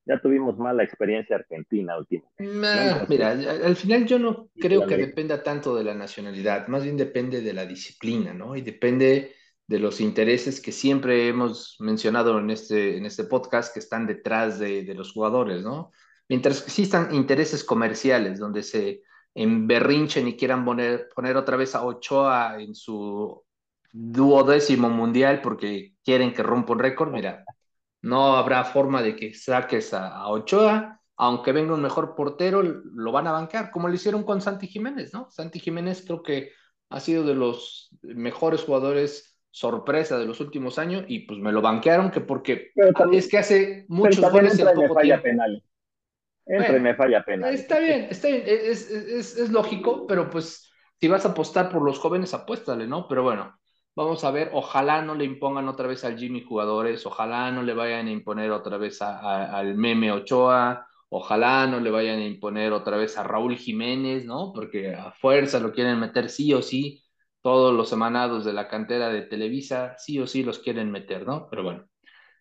ya 0.09 0.19
tuvimos 0.19 0.57
mala 0.57 0.83
experiencia 0.83 1.35
argentina 1.35 1.95
últimamente. 1.97 3.05
Mira, 3.07 3.29
al 3.29 3.75
final 3.75 4.07
yo 4.07 4.17
no 4.17 4.49
creo 4.59 4.87
que 4.87 4.97
dependa 4.97 5.43
tanto 5.43 5.75
de 5.75 5.83
la 5.83 5.93
nacionalidad, 5.93 6.67
más 6.67 6.83
bien 6.83 6.97
depende 6.97 7.41
de 7.41 7.53
la 7.53 7.67
disciplina, 7.67 8.33
¿no? 8.33 8.55
Y 8.55 8.61
depende 8.61 9.35
de 9.67 9.79
los 9.79 10.01
intereses 10.01 10.59
que 10.61 10.71
siempre 10.71 11.27
hemos 11.27 11.77
mencionado 11.79 12.39
en 12.39 12.49
este, 12.49 12.97
en 12.97 13.05
este 13.05 13.25
podcast 13.25 13.71
que 13.71 13.79
están 13.79 14.07
detrás 14.07 14.57
de, 14.57 14.83
de 14.83 14.95
los 14.95 15.11
jugadores, 15.13 15.63
¿no? 15.63 15.91
Mientras 16.27 16.63
existan 16.65 17.13
intereses 17.13 17.63
comerciales 17.63 18.39
donde 18.39 18.63
se 18.63 19.03
en 19.35 19.67
berrinche 19.67 20.23
ni 20.23 20.35
quieran 20.35 20.65
poner, 20.65 21.07
poner 21.15 21.37
otra 21.37 21.55
vez 21.55 21.75
a 21.75 21.85
Ochoa 21.85 22.59
en 22.59 22.73
su 22.73 23.43
duodécimo 23.91 24.89
mundial 24.89 25.39
porque 25.41 25.93
quieren 26.03 26.33
que 26.33 26.41
rompa 26.41 26.73
un 26.73 26.79
récord, 26.79 27.11
mira, 27.11 27.45
no 28.01 28.35
habrá 28.35 28.63
forma 28.63 29.01
de 29.01 29.15
que 29.15 29.33
saques 29.33 29.93
a, 29.93 30.27
Ochoa 30.27 30.95
aunque 31.21 31.51
venga 31.51 31.73
un 31.73 31.81
mejor 31.81 32.15
portero, 32.15 32.63
lo 32.63 33.11
van 33.11 33.27
a 33.27 33.33
bancar, 33.33 33.71
como 33.71 33.89
lo 33.89 33.93
hicieron 33.93 34.23
con 34.23 34.39
Santi 34.39 34.67
Jiménez, 34.67 35.13
¿no? 35.13 35.29
Santi 35.29 35.59
Jiménez 35.59 36.05
creo 36.05 36.23
que 36.23 36.53
ha 36.89 37.01
sido 37.01 37.25
de 37.25 37.35
los 37.35 37.89
mejores 38.01 38.63
jugadores 38.63 39.37
sorpresa 39.51 40.17
de 40.17 40.25
los 40.25 40.39
últimos 40.39 40.79
años 40.79 41.03
y 41.09 41.27
pues 41.27 41.39
me 41.39 41.51
lo 41.51 41.61
banquearon 41.61 42.09
que 42.09 42.21
porque 42.21 42.71
es 43.11 43.27
que 43.27 43.37
hace 43.37 43.85
muchos 43.89 44.31
goles 44.31 44.57
en 44.59 44.73
poco 44.73 44.93
falla 44.93 45.21
Penal. 45.21 45.61
Entre 46.45 46.79
me 46.79 46.95
falla 46.95 47.23
penal. 47.23 47.53
Está 47.53 47.79
bien, 47.79 48.07
está 48.09 48.27
bien, 48.27 48.43
es, 48.47 48.89
es, 48.89 49.37
es, 49.37 49.49
lógico, 49.51 50.07
pero 50.07 50.31
pues 50.31 50.71
si 50.99 51.07
vas 51.07 51.23
a 51.25 51.29
apostar 51.29 51.69
por 51.69 51.83
los 51.83 51.99
jóvenes, 51.99 52.33
apuéstale, 52.33 52.87
¿no? 52.87 53.07
Pero 53.07 53.21
bueno, 53.21 53.59
vamos 53.95 54.23
a 54.23 54.31
ver, 54.31 54.51
ojalá 54.53 55.01
no 55.01 55.15
le 55.15 55.25
impongan 55.25 55.67
otra 55.67 55.87
vez 55.87 56.03
al 56.05 56.17
Jimmy 56.17 56.43
jugadores, 56.43 57.05
ojalá 57.05 57.51
no 57.51 57.63
le 57.63 57.73
vayan 57.73 58.07
a 58.07 58.11
imponer 58.11 58.51
otra 58.51 58.77
vez 58.77 59.01
al 59.01 59.75
Meme 59.75 60.11
Ochoa, 60.11 60.89
Ojalá 61.11 61.65
no 61.65 61.79
le 61.79 61.89
vayan 61.89 62.19
a 62.19 62.25
imponer 62.25 62.71
otra 62.71 62.95
vez 62.97 63.17
a 63.17 63.23
Raúl 63.23 63.57
Jiménez, 63.57 64.25
¿no? 64.25 64.51
Porque 64.53 64.93
a 64.93 65.11
fuerza 65.11 65.59
lo 65.59 65.73
quieren 65.73 65.99
meter 65.99 66.29
sí 66.29 66.53
o 66.53 66.61
sí. 66.61 67.03
Todos 67.41 67.73
los 67.73 67.91
emanados 67.91 68.45
de 68.45 68.53
la 68.53 68.67
cantera 68.67 69.09
de 69.09 69.23
Televisa 69.23 69.95
sí 69.97 70.19
o 70.19 70.27
sí 70.27 70.43
los 70.43 70.59
quieren 70.59 70.91
meter, 70.91 71.25
¿no? 71.25 71.47
Pero 71.49 71.63
bueno, 71.63 71.85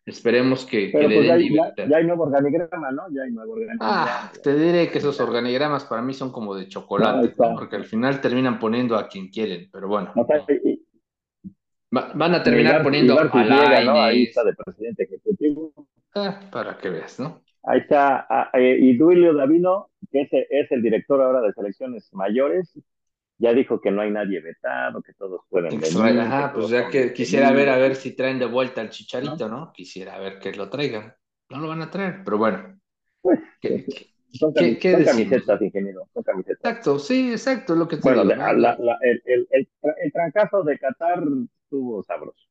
esperemos 0.05 0.67
que, 0.67 0.91
pues 0.93 1.09
den 1.09 1.55
ya, 1.55 1.73
ya, 1.89 1.97
hay 1.97 2.05
nuevo 2.05 2.25
organigrama, 2.25 2.91
¿no? 2.91 3.05
Ya 3.11 3.23
hay 3.23 3.31
nuevo 3.31 3.53
organigrama. 3.53 4.05
Ah, 4.07 4.33
te 4.43 4.55
diré 4.55 4.91
que 4.91 4.99
esos 4.99 5.19
organigramas 5.19 5.85
para 5.85 6.03
mí 6.03 6.13
son 6.13 6.31
como 6.31 6.55
de 6.55 6.69
chocolate, 6.69 7.35
porque 7.39 7.77
al 7.77 7.85
final 7.87 8.21
terminan 8.21 8.59
poniendo 8.59 8.97
a 8.99 9.09
quien 9.09 9.29
quieren, 9.29 9.71
pero 9.73 9.89
bueno. 9.89 10.13
Van 11.91 12.35
a 12.35 12.43
terminar 12.43 12.83
poniendo 12.83 13.19
a 13.19 13.25
la 13.25 14.07
Ahí 14.07 14.25
está 14.25 14.45
de 14.45 14.55
presidente 14.55 15.05
ejecutivo. 15.05 15.73
Ah, 16.15 16.41
para 16.51 16.77
que 16.79 16.91
veas, 16.91 17.19
¿no? 17.21 17.43
Ahí 17.63 17.81
está, 17.81 18.27
ah, 18.29 18.51
eh, 18.55 18.79
y 18.81 18.97
Duilio 18.97 19.35
Davino, 19.35 19.91
que 20.11 20.23
es, 20.23 20.29
es, 20.33 20.73
el 20.73 20.83
director 20.83 21.21
ahora 21.21 21.41
de 21.43 21.53
selecciones 21.53 22.09
mayores, 22.13 22.73
ya 23.37 23.53
dijo 23.53 23.81
que 23.81 23.91
no 23.91 24.01
hay 24.01 24.11
nadie 24.11 24.41
vetado, 24.41 25.03
que 25.03 25.13
todos 25.13 25.43
pueden 25.49 25.79
venir. 25.79 26.21
Ajá, 26.21 26.53
pues 26.53 26.71
ya 26.71 26.89
que 26.89 27.13
quisiera 27.13 27.53
ver 27.53 27.69
a 27.69 27.77
ver 27.77 27.95
si 27.95 28.17
traen 28.17 28.39
de 28.39 28.47
vuelta 28.47 28.81
al 28.81 28.91
chicharito, 28.91 29.49
¿no? 29.49 29.73
Quisiera 29.73 30.19
ver 30.19 30.39
que 30.39 30.53
lo 30.53 30.71
traigan. 30.71 31.15
No 31.51 31.61
lo 31.61 31.69
van 31.69 31.83
a 31.83 31.91
traer, 31.91 32.23
pero 32.25 32.39
bueno. 32.39 32.79
Pues, 33.21 33.41
¿Qué, 33.61 33.87
son, 34.33 34.53
camisetas, 34.53 35.63
ingeniero, 35.63 36.09
son 36.13 36.23
camisetas. 36.23 36.59
Exacto, 36.59 36.99
sí, 36.99 37.33
exacto, 37.33 37.75
lo 37.75 37.89
que 37.89 37.97
te 37.97 38.03
bueno, 38.03 38.23
el, 38.23 38.33
el, 38.33 39.49
el, 39.51 39.69
el, 40.03 40.13
trancazo 40.13 40.63
de 40.63 40.79
Qatar 40.79 41.23
estuvo 41.69 42.03
sabroso. 42.03 42.47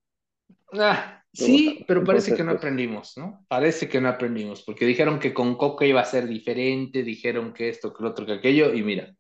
Ah, 0.74 1.24
sí, 1.34 1.84
pero 1.88 2.04
parece 2.04 2.36
que 2.36 2.44
no 2.44 2.52
pues 2.52 2.60
aprendimos, 2.60 3.18
¿no? 3.18 3.46
Parece 3.48 3.90
que 3.90 4.00
no 4.00 4.10
aprendimos, 4.10 4.64
porque 4.64 4.86
dijeron 4.86 5.20
que 5.20 5.34
con 5.34 5.56
Coca 5.56 5.86
iba 5.86 6.02
a 6.02 6.06
ser 6.06 6.28
diferente, 6.28 7.04
dijeron 7.04 7.54
que 7.54 7.70
esto, 7.70 7.94
que 7.94 8.04
lo 8.04 8.10
otro, 8.10 8.26
que 8.26 8.34
aquello, 8.34 8.74
y 8.74 8.84
mira, 8.84 9.14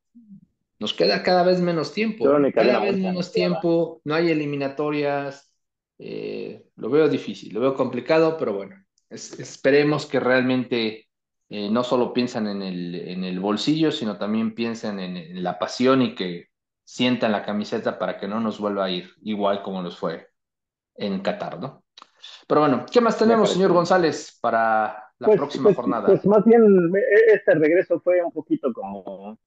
nos 0.79 0.93
queda 0.93 1.23
cada 1.23 1.43
vez 1.43 1.59
menos 1.59 1.93
tiempo, 1.93 2.25
cada 2.53 2.79
vez 2.79 2.97
menos 2.97 3.31
tiempo, 3.31 4.01
no 4.03 4.13
hay 4.13 4.29
eliminatorias, 4.29 5.51
eh, 5.97 6.65
lo 6.75 6.89
veo 6.89 7.07
difícil, 7.07 7.53
lo 7.53 7.61
veo 7.61 7.73
complicado, 7.73 8.37
pero 8.37 8.53
bueno, 8.53 8.75
esperemos 9.09 10.05
que 10.05 10.19
realmente 10.19 11.07
eh, 11.49 11.69
no 11.71 11.83
solo 11.83 12.13
piensan 12.13 12.47
en 12.47 12.61
el, 12.61 12.93
en 12.93 13.23
el 13.23 13.39
bolsillo, 13.39 13.91
sino 13.91 14.17
también 14.17 14.53
piensen 14.53 14.99
en, 14.99 15.17
en 15.17 15.43
la 15.43 15.57
pasión 15.57 16.01
y 16.01 16.13
que 16.13 16.47
sientan 16.87 17.33
la 17.33 17.43
camiseta 17.43 17.99
para 17.99 18.17
que 18.17 18.29
no 18.29 18.39
nos 18.39 18.61
vuelva 18.61 18.85
a 18.85 18.89
ir 18.89 19.09
igual 19.21 19.61
como 19.61 19.81
nos 19.81 19.97
fue 19.99 20.29
en 20.95 21.19
Qatar, 21.19 21.59
¿no? 21.59 21.83
Pero 22.47 22.61
bueno, 22.61 22.85
¿qué 22.89 23.01
más 23.01 23.17
tenemos, 23.17 23.51
señor 23.51 23.73
González, 23.73 24.39
para 24.41 25.11
la 25.19 25.25
pues, 25.25 25.37
próxima 25.37 25.65
pues, 25.65 25.75
jornada? 25.75 26.05
Pues 26.07 26.25
más 26.25 26.45
bien, 26.45 26.63
e, 26.95 27.33
este 27.33 27.55
regreso 27.55 27.99
fue 27.99 28.23
un 28.23 28.31
poquito 28.31 28.71
como 28.71 29.37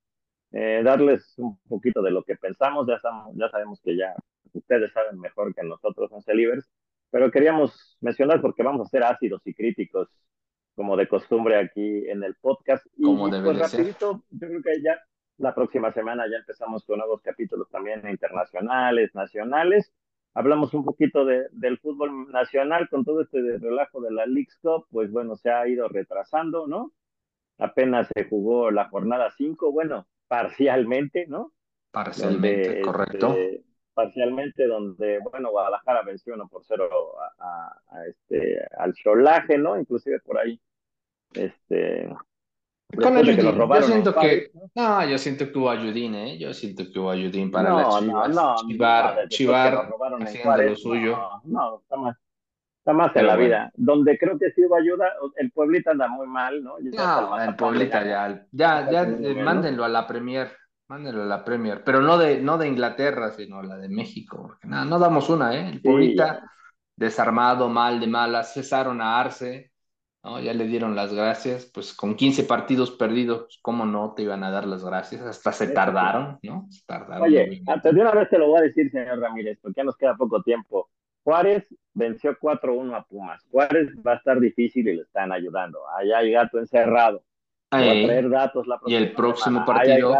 eh, 0.53 0.83
darles 0.85 1.33
un 1.39 1.59
poquito 1.67 2.03
de 2.03 2.11
lo 2.11 2.23
que 2.25 2.37
pensamos. 2.37 2.87
Ya, 2.87 3.01
ya 3.33 3.49
sabemos 3.49 3.81
que 3.83 3.97
ya 3.97 4.15
ustedes 4.53 4.93
saben 4.93 5.19
mejor 5.19 5.55
que 5.55 5.63
nosotros 5.63 6.13
en 6.13 6.21
Celivers, 6.21 6.71
pero 7.11 7.31
queríamos 7.31 7.97
mencionar 8.03 8.43
porque 8.43 8.63
vamos 8.63 8.87
a 8.87 8.91
ser 8.91 9.03
ácidos 9.03 9.41
y 9.47 9.55
críticos, 9.55 10.11
como 10.75 10.95
de 10.95 11.09
costumbre 11.09 11.59
aquí 11.59 12.07
en 12.07 12.23
el 12.23 12.35
podcast. 12.35 12.87
Y 12.99 13.03
como 13.03 13.31
debe 13.31 13.55
pues 13.55 13.59
rapidito, 13.61 14.25
yo 14.29 14.47
creo 14.47 14.63
que 14.63 14.83
ya 14.83 15.01
la 15.41 15.55
próxima 15.55 15.93
semana 15.93 16.25
ya 16.31 16.39
empezamos 16.39 16.85
con 16.85 16.99
nuevos 16.99 17.21
capítulos 17.23 17.69
también 17.71 18.09
internacionales, 18.09 19.15
nacionales 19.15 19.93
hablamos 20.35 20.75
un 20.75 20.85
poquito 20.85 21.25
de, 21.25 21.49
del 21.53 21.79
fútbol 21.79 22.31
nacional 22.31 22.89
con 22.89 23.05
todo 23.05 23.23
este 23.23 23.41
relajo 23.59 24.01
de 24.01 24.13
la 24.13 24.27
League 24.27 24.53
Cup, 24.63 24.87
pues 24.91 25.11
bueno, 25.11 25.37
se 25.37 25.51
ha 25.51 25.67
ido 25.69 25.89
retrasando, 25.89 26.67
¿no? 26.67 26.93
Apenas 27.59 28.09
se 28.15 28.25
jugó 28.25 28.71
la 28.71 28.89
jornada 28.89 29.31
5, 29.31 29.73
bueno, 29.73 30.07
parcialmente, 30.29 31.27
¿no? 31.27 31.53
Parcialmente, 31.91 32.81
correcto. 32.83 33.29
Este, 33.29 33.65
parcialmente, 33.93 34.67
donde, 34.67 35.19
bueno, 35.19 35.51
Guadalajara 35.51 36.03
venció 36.03 36.35
1 36.35 36.49
por 36.49 36.65
0 36.65 36.89
a, 37.39 37.77
este, 38.07 38.65
al 38.79 38.95
Cholaje, 38.95 39.59
¿no? 39.59 39.79
Inclusive 39.79 40.21
por 40.21 40.39
ahí, 40.39 40.59
este, 41.35 42.09
con 42.97 43.17
Ayudín, 43.17 43.53
yo 43.57 43.83
siento 43.83 44.15
que, 44.15 44.51
¿no? 44.75 45.07
yo 45.07 45.19
siento 45.19 45.51
que 45.51 45.59
hubo 45.59 45.71
Ayudín, 45.71 46.15
¿eh? 46.15 46.39
Yo 46.39 46.53
siento 46.53 46.85
que 46.91 46.99
hubo 46.99 47.11
Ayudín 47.11 47.51
para 47.51 47.75
la 47.75 47.89
Chivas. 47.99 48.29
No, 48.29 48.29
no, 48.29 48.57
Chivar, 48.67 49.29
Chivar 49.29 49.89
haciendo 50.21 50.57
lo 50.57 50.77
suyo. 50.77 51.19
No, 51.45 51.81
está 51.81 51.97
más, 51.97 52.17
está 52.79 52.93
más 52.93 53.15
en 53.17 53.27
la 53.27 53.37
vida. 53.37 53.71
Donde 53.75 54.19
creo 54.19 54.39
que 54.39 54.51
sí 54.53 54.65
hubo 54.65 54.77
ayuda, 54.77 55.13
el 55.37 55.51
Pueblita 55.53 55.93
anda 55.93 56.09
muy 56.09 56.27
mal, 56.27 56.63
¿no? 56.63 56.77
no, 56.81 57.41
el 57.41 57.55
Pueblita 57.57 58.05
ya, 58.05 58.47
ya, 58.51 58.91
ya, 58.91 59.03
eh, 59.03 59.43
mándenlo 59.43 59.85
a 59.85 59.89
la 59.89 60.07
Premier, 60.07 60.51
mándenlo 60.89 61.23
a 61.23 61.27
la 61.27 61.45
Premier, 61.45 61.83
pero 61.85 62.01
no 62.01 62.19
de, 62.19 62.41
no 62.41 62.59
de 62.59 62.69
Inglaterra, 62.69 63.31
sino 63.31 63.63
la 63.63 63.77
de 63.77 63.89
México, 63.89 64.43
porque 64.43 64.67
nada, 64.67 64.85
no 64.85 64.99
damos 64.99 65.29
una, 65.31 65.55
¿eh? 65.55 65.69
El 65.69 65.81
Pueblita 65.81 66.43
desarmado, 66.97 67.69
mal 67.69 67.99
de 67.99 68.07
malas, 68.07 68.53
cesaron 68.53 69.01
a 69.01 69.19
Arce, 69.19 69.70
¿no? 70.23 70.41
Ya 70.41 70.55
le 70.55 70.67
dieron 70.67 70.97
las 70.97 71.13
gracias, 71.15 71.67
pues 71.67 71.95
con 71.95 72.15
15 72.15 72.45
partidos 72.45 72.91
perdidos, 72.91 73.59
¿cómo 73.63 73.87
no 73.87 74.15
te 74.15 74.23
iban 74.23 74.45
a 74.45 74.51
dar 74.51 74.67
las 74.67 74.85
gracias? 74.85 75.23
Hasta 75.23 75.53
se 75.53 75.69
tardaron, 75.69 76.39
¿no? 76.43 76.67
Se 76.71 76.85
tardaron. 76.87 77.25
Oye, 77.25 77.63
antes 77.67 77.95
de 77.95 78.01
una 78.01 78.13
vez 78.13 78.29
te 78.29 78.39
lo 78.39 78.49
voy 78.49 78.61
a 78.61 78.63
decir, 78.63 78.91
señor 78.91 79.19
Ramírez, 79.19 79.59
porque 79.61 79.79
ya 79.79 79.85
nos 79.85 79.97
queda 79.97 80.17
poco 80.17 80.43
tiempo. 80.43 80.89
Juárez 81.23 81.67
venció 81.93 82.37
4-1 82.39 82.97
a 82.97 83.03
Pumas. 83.05 83.45
Juárez 83.51 83.89
va 84.07 84.13
a 84.13 84.17
estar 84.17 84.41
difícil 84.41 84.89
y 84.89 84.97
le 84.97 85.03
están 85.03 85.33
ayudando. 85.33 85.81
Allá 85.97 86.19
hay 86.19 86.33
gato 86.33 86.59
encerrado. 86.59 87.23
a 87.71 87.79
traer 87.79 88.31
datos 88.31 88.67
la 88.67 88.81
y 88.87 88.95
el 88.95 89.13
próximo 89.13 89.65
partido, 89.65 90.17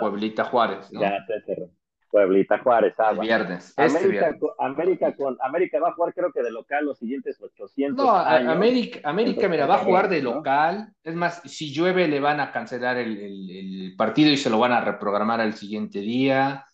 Pueblita 0.00 0.44
Juárez. 0.44 0.92
¿no? 0.92 1.00
Ya 1.00 1.24
te 1.26 1.34
encerró. 1.34 1.70
Pueblita 2.14 2.60
Juárez, 2.60 2.94
agua. 3.00 3.24
viernes. 3.24 3.74
Este 3.76 3.82
América, 3.82 4.36
América, 4.60 5.16
con, 5.16 5.36
América 5.40 5.80
va 5.80 5.88
a 5.88 5.94
jugar 5.94 6.14
creo 6.14 6.30
que 6.32 6.44
de 6.44 6.52
local 6.52 6.84
los 6.84 6.96
siguientes 6.96 7.42
800 7.42 8.06
No, 8.06 8.14
América, 8.14 9.00
América 9.02 9.48
mira, 9.48 9.66
va 9.66 9.74
a 9.74 9.78
jugar 9.78 10.08
de 10.08 10.22
local. 10.22 10.92
Es 11.02 11.16
más, 11.16 11.42
si 11.44 11.72
llueve 11.72 12.06
le 12.06 12.20
van 12.20 12.38
a 12.38 12.52
cancelar 12.52 12.98
el, 12.98 13.50
el, 13.50 13.96
partido 13.96 14.30
y 14.30 14.36
se 14.36 14.48
lo 14.48 14.60
van 14.60 14.70
a 14.70 14.80
reprogramar 14.80 15.40
al 15.40 15.54
siguiente 15.54 15.98
día. 15.98 16.64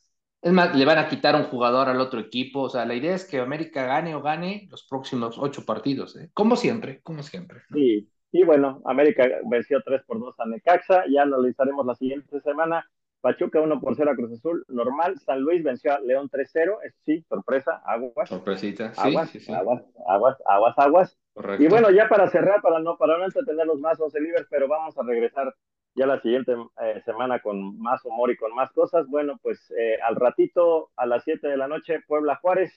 Es 0.42 0.53
más, 0.53 0.76
le 0.76 0.85
van 0.85 0.98
a 0.98 1.09
quitar 1.09 1.35
un 1.35 1.44
jugador 1.44 1.88
al 1.88 2.03
otro 2.03 2.20
equipo. 2.20 2.61
O 2.61 2.68
sea, 2.68 2.85
la 2.85 2.94
idea 2.94 3.14
es 3.14 3.24
que 3.24 3.38
América 3.38 3.87
gane 3.87 4.14
o 4.14 4.20
gane 4.20 4.68
los 4.70 4.83
próximos 4.87 5.38
ocho 5.38 5.64
partidos. 5.64 6.16
¿eh? 6.16 6.29
Como 6.35 6.55
siempre, 6.55 7.00
como 7.00 7.22
siempre. 7.22 7.62
Sí, 7.72 8.07
y 8.31 8.44
bueno, 8.44 8.83
América 8.85 9.26
venció 9.46 9.81
3 9.83 10.03
por 10.07 10.20
2 10.20 10.35
a 10.38 10.44
Necaxa. 10.44 11.05
Ya 11.09 11.24
lo 11.24 11.37
analizaremos 11.37 11.87
la 11.87 11.94
siguiente 11.94 12.42
semana. 12.42 12.87
Pachuca 13.20 13.61
1 13.61 13.80
por 13.80 13.96
0 13.96 14.11
a 14.11 14.16
Cruz 14.16 14.33
Azul, 14.33 14.64
normal. 14.68 15.18
San 15.18 15.40
Luis 15.40 15.62
venció 15.62 15.92
a 15.92 16.00
León 16.00 16.30
3-0, 16.30 16.78
sí, 17.04 17.22
sorpresa, 17.28 17.83
aguas. 17.85 18.28
Sorpresita, 18.28 18.94
sí, 18.94 19.00
aguas, 19.09 19.30
sí, 19.30 19.40
sí. 19.40 19.52
aguas, 19.52 19.83
aguas, 20.09 20.37
aguas, 20.46 20.78
aguas. 20.78 21.18
Correcto. 21.35 21.62
Y 21.62 21.68
bueno, 21.68 21.90
ya 21.90 22.09
para 22.09 22.28
cerrar, 22.30 22.62
para 22.62 22.80
no, 22.80 22.96
para 22.96 23.18
no 23.18 23.24
entretenerlos 23.24 23.78
más, 23.80 24.00
11 24.00 24.20
libres, 24.20 24.46
pero 24.48 24.68
vamos 24.68 24.96
a 24.96 25.02
regresar 25.02 25.54
ya 25.94 26.06
la 26.06 26.20
siguiente 26.20 26.54
eh, 26.83 27.02
semana 27.04 27.40
con 27.40 27.78
más 27.78 28.04
humor 28.04 28.30
y 28.30 28.37
con 28.37 28.54
más 28.54 28.70
cosas. 28.72 29.06
Bueno, 29.09 29.38
pues 29.42 29.70
eh, 29.76 29.98
al 30.02 30.16
ratito, 30.16 30.90
a 30.96 31.06
las 31.06 31.24
7 31.24 31.46
de 31.46 31.56
la 31.56 31.68
noche, 31.68 32.00
Puebla 32.06 32.37
Juárez, 32.37 32.72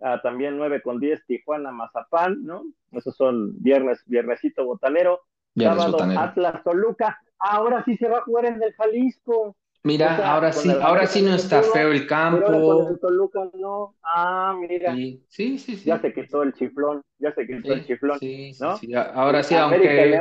ah, 0.00 0.20
también 0.22 0.56
9 0.56 0.80
con 0.82 0.98
10, 1.00 1.26
Tijuana 1.26 1.70
Mazapán, 1.70 2.44
¿no? 2.44 2.64
Esos 2.92 3.16
son 3.16 3.52
viernes, 3.62 4.02
viernesito 4.06 4.64
botanero. 4.64 5.20
Viernes 5.54 5.78
Sábado, 5.78 5.92
botanero. 5.92 6.20
Atlas 6.20 6.64
Toluca. 6.64 7.20
Ahora 7.38 7.84
sí 7.84 7.96
se 7.96 8.08
va 8.08 8.18
a 8.18 8.22
jugar 8.22 8.46
en 8.46 8.62
el 8.62 8.72
Jalisco. 8.74 9.56
Mira, 9.82 10.32
ahora 10.32 10.52
sí, 10.52 10.70
ahora 10.70 11.06
sí 11.06 11.22
no 11.22 11.34
está 11.34 11.62
feo 11.62 11.92
el 11.92 12.06
campo. 12.06 12.46
Con 12.46 12.92
el 12.92 12.98
Toluca 12.98 13.48
no. 13.54 13.94
Ah, 14.02 14.56
mira. 14.58 14.92
Sí, 14.94 15.24
sí, 15.28 15.58
sí. 15.58 15.84
Ya 15.84 16.00
se 16.00 16.12
quitó 16.12 16.42
el 16.42 16.52
chiflón, 16.54 17.02
ya 17.18 17.32
se 17.32 17.46
quitó 17.46 17.72
el 17.72 17.86
chiflón. 17.86 18.18
Sí, 18.18 18.52
¿no? 18.60 18.76
sí, 18.78 18.92
Ahora 18.94 19.42
sí, 19.42 19.54
aunque, 19.54 20.20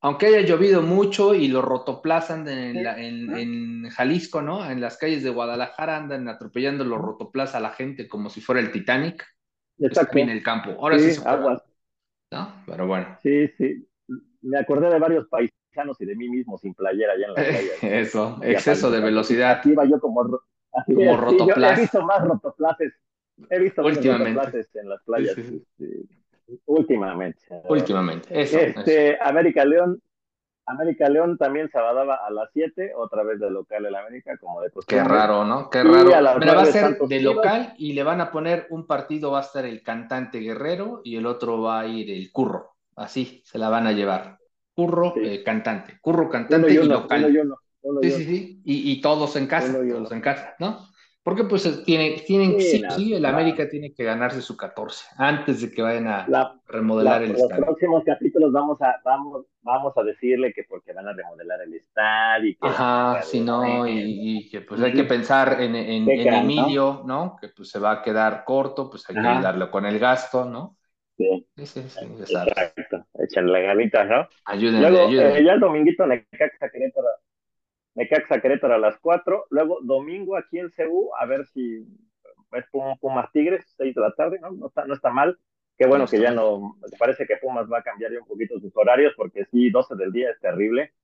aunque 0.00 0.26
haya 0.26 0.40
llovido 0.40 0.80
mucho 0.80 1.34
y 1.34 1.48
lo 1.48 1.60
rotoplazan 1.60 2.48
en, 2.48 2.78
en, 2.78 3.36
en, 3.36 3.90
Jalisco, 3.90 4.40
¿no? 4.40 4.68
En 4.70 4.80
las 4.80 4.96
calles 4.96 5.22
de 5.22 5.30
Guadalajara 5.30 5.96
andan 5.96 6.28
atropellando 6.28 6.84
los 6.84 7.00
rotoplaza 7.00 7.58
a 7.58 7.60
la 7.60 7.70
gente 7.70 8.08
como 8.08 8.30
si 8.30 8.40
fuera 8.40 8.60
el 8.60 8.70
Titanic. 8.70 9.26
Exacto. 9.78 10.18
en 10.18 10.28
el 10.28 10.42
campo. 10.42 10.70
Ahora 10.78 10.98
sí, 10.98 11.12
se 11.12 11.28
aguas. 11.28 11.62
¿No? 12.30 12.62
Pero 12.66 12.86
bueno. 12.86 13.18
Sí, 13.22 13.48
sí. 13.58 13.88
me 14.42 14.58
acordé 14.58 14.88
de 14.88 14.98
varios 14.98 15.26
paisanos 15.28 15.59
y 15.98 16.04
de 16.04 16.16
mí 16.16 16.28
mismo 16.28 16.58
sin 16.58 16.74
playera 16.74 17.12
allá 17.12 17.26
en 17.26 17.34
la 17.34 17.42
playa. 17.42 17.72
Eso, 18.00 18.38
exceso 18.42 18.90
de 18.90 19.00
velocidad. 19.00 19.60
iba 19.64 19.84
yo 19.84 20.00
como, 20.00 20.40
como 20.86 21.00
He 21.66 21.80
visto 21.80 22.02
más 22.02 22.22
rotoplates. 22.26 22.94
He 23.48 23.58
visto 23.58 23.82
últimamente. 23.82 24.32
más 24.32 24.46
rotoplates 24.46 24.76
en 24.76 24.88
las 24.88 25.02
playas. 25.02 25.38
Este, 25.38 26.04
últimamente. 26.66 27.40
Últimamente, 27.68 28.40
eso. 28.40 28.58
Este, 28.58 29.18
América 29.20 29.64
León 29.64 30.00
América 30.70 31.08
León 31.08 31.36
también 31.36 31.68
se 31.70 31.80
va 31.80 31.90
a 31.90 32.30
las 32.30 32.48
7, 32.52 32.92
otra 32.96 33.22
vez 33.24 33.40
de 33.40 33.50
local 33.50 33.84
el 33.84 33.94
América, 33.94 34.36
como 34.38 34.60
de 34.60 34.70
costumbre. 34.70 35.02
Qué 35.02 35.08
raro, 35.08 35.44
¿no? 35.44 35.68
Qué 35.68 35.82
raro. 35.82 36.38
Pero 36.38 36.54
va 36.54 36.62
a 36.62 36.66
ser 36.66 36.98
de 36.98 37.20
local 37.20 37.74
y 37.76 37.92
le 37.92 38.02
van 38.04 38.20
a 38.20 38.30
poner 38.30 38.66
un 38.70 38.86
partido, 38.86 39.32
va 39.32 39.38
a 39.38 39.42
estar 39.42 39.64
el 39.64 39.82
cantante 39.82 40.38
Guerrero 40.38 41.00
y 41.02 41.16
el 41.16 41.26
otro 41.26 41.60
va 41.60 41.80
a 41.80 41.86
ir 41.86 42.10
el 42.10 42.30
Curro. 42.30 42.76
Así 42.94 43.42
se 43.44 43.58
la 43.58 43.68
van 43.68 43.86
a 43.86 43.92
llevar. 43.92 44.38
Curro, 44.86 45.14
eh, 45.16 45.42
cantante. 45.42 45.98
Curro, 46.00 46.28
cantante 46.28 46.72
y, 46.72 46.76
local. 46.76 47.32
sí, 48.02 48.10
sí, 48.10 48.24
sí. 48.24 48.62
Y, 48.64 48.92
y, 48.92 49.00
todos 49.00 49.36
en 49.36 49.46
casa, 49.46 49.72
todos 49.72 50.12
en 50.12 50.20
casa, 50.20 50.54
¿no? 50.58 50.90
Porque 51.22 51.44
pues 51.44 51.84
tiene, 51.84 52.22
tienen, 52.26 52.58
sí, 52.58 52.82
sí, 52.96 53.12
el 53.12 53.26
América 53.26 53.68
tiene 53.68 53.92
que 53.92 54.04
ganarse 54.04 54.40
su 54.40 54.56
14 54.56 55.04
antes 55.18 55.60
de 55.60 55.70
que 55.70 55.82
vayan 55.82 56.08
a 56.08 56.60
remodelar 56.66 57.22
el 57.22 57.32
estadio. 57.32 57.50
En 57.50 57.60
los 57.60 57.66
próximos 57.66 58.02
capítulos 58.06 58.52
vamos 58.52 58.80
a, 58.80 58.96
vamos, 59.04 59.44
vamos 59.60 59.92
a 59.98 60.02
decirle 60.02 60.54
que 60.54 60.64
porque 60.64 60.94
van 60.94 61.08
a 61.08 61.12
remodelar 61.12 61.60
el 61.60 61.74
estadio. 61.74 62.56
Ajá, 62.62 63.20
si 63.22 63.40
no, 63.40 63.86
y, 63.86 64.48
que 64.50 64.62
pues 64.62 64.80
hay 64.80 64.94
que 64.94 65.04
pensar 65.04 65.60
en, 65.60 65.74
en, 65.76 66.08
Emilio, 66.08 67.02
¿no? 67.04 67.36
Que 67.38 67.48
pues 67.48 67.68
se 67.68 67.78
va 67.78 67.92
a 67.92 68.02
quedar 68.02 68.44
corto, 68.46 68.88
pues 68.88 69.04
hay 69.10 69.16
que 69.16 69.20
ayudarlo 69.20 69.70
con 69.70 69.84
el 69.84 69.98
gasto, 69.98 70.46
¿no? 70.46 70.78
Sí. 71.20 71.46
Sí, 71.54 71.66
sí, 71.66 72.00
exacto. 72.18 73.04
Echenle 73.18 73.62
ganitas, 73.62 74.08
¿no? 74.08 74.26
Ayúdenle, 74.46 74.90
Luego, 74.90 75.08
ayúdenle. 75.08 75.38
Eh, 75.40 75.44
ya 75.44 75.52
el 75.52 75.60
dominguito 75.60 76.06
Necaxa 76.06 76.70
Querétaro 76.70 77.08
Necaxa 77.94 78.40
Querétaro 78.40 78.74
a 78.74 78.78
las 78.78 78.98
4, 79.00 79.48
luego 79.50 79.80
domingo 79.82 80.38
aquí 80.38 80.58
en 80.58 80.70
CU, 80.70 81.10
a 81.18 81.26
ver 81.26 81.46
si 81.48 81.86
es 82.52 82.64
Pumas 83.00 83.30
Tigres, 83.32 83.66
6 83.76 83.94
de 83.94 84.00
la 84.00 84.12
tarde, 84.12 84.38
¿no? 84.40 84.50
No 84.52 84.68
está, 84.68 84.86
no 84.86 84.94
está 84.94 85.10
mal. 85.10 85.38
Qué 85.76 85.86
bueno 85.86 86.06
que 86.06 86.18
ya 86.18 86.30
no, 86.30 86.78
parece 86.98 87.26
que 87.26 87.36
Pumas 87.36 87.70
va 87.70 87.78
a 87.78 87.82
cambiar 87.82 88.12
ya 88.12 88.20
un 88.20 88.26
poquito 88.26 88.58
sus 88.58 88.74
horarios, 88.74 89.12
porque 89.14 89.44
sí, 89.50 89.68
12 89.68 89.96
del 89.96 90.12
día 90.12 90.30
es 90.30 90.40
terrible. 90.40 90.94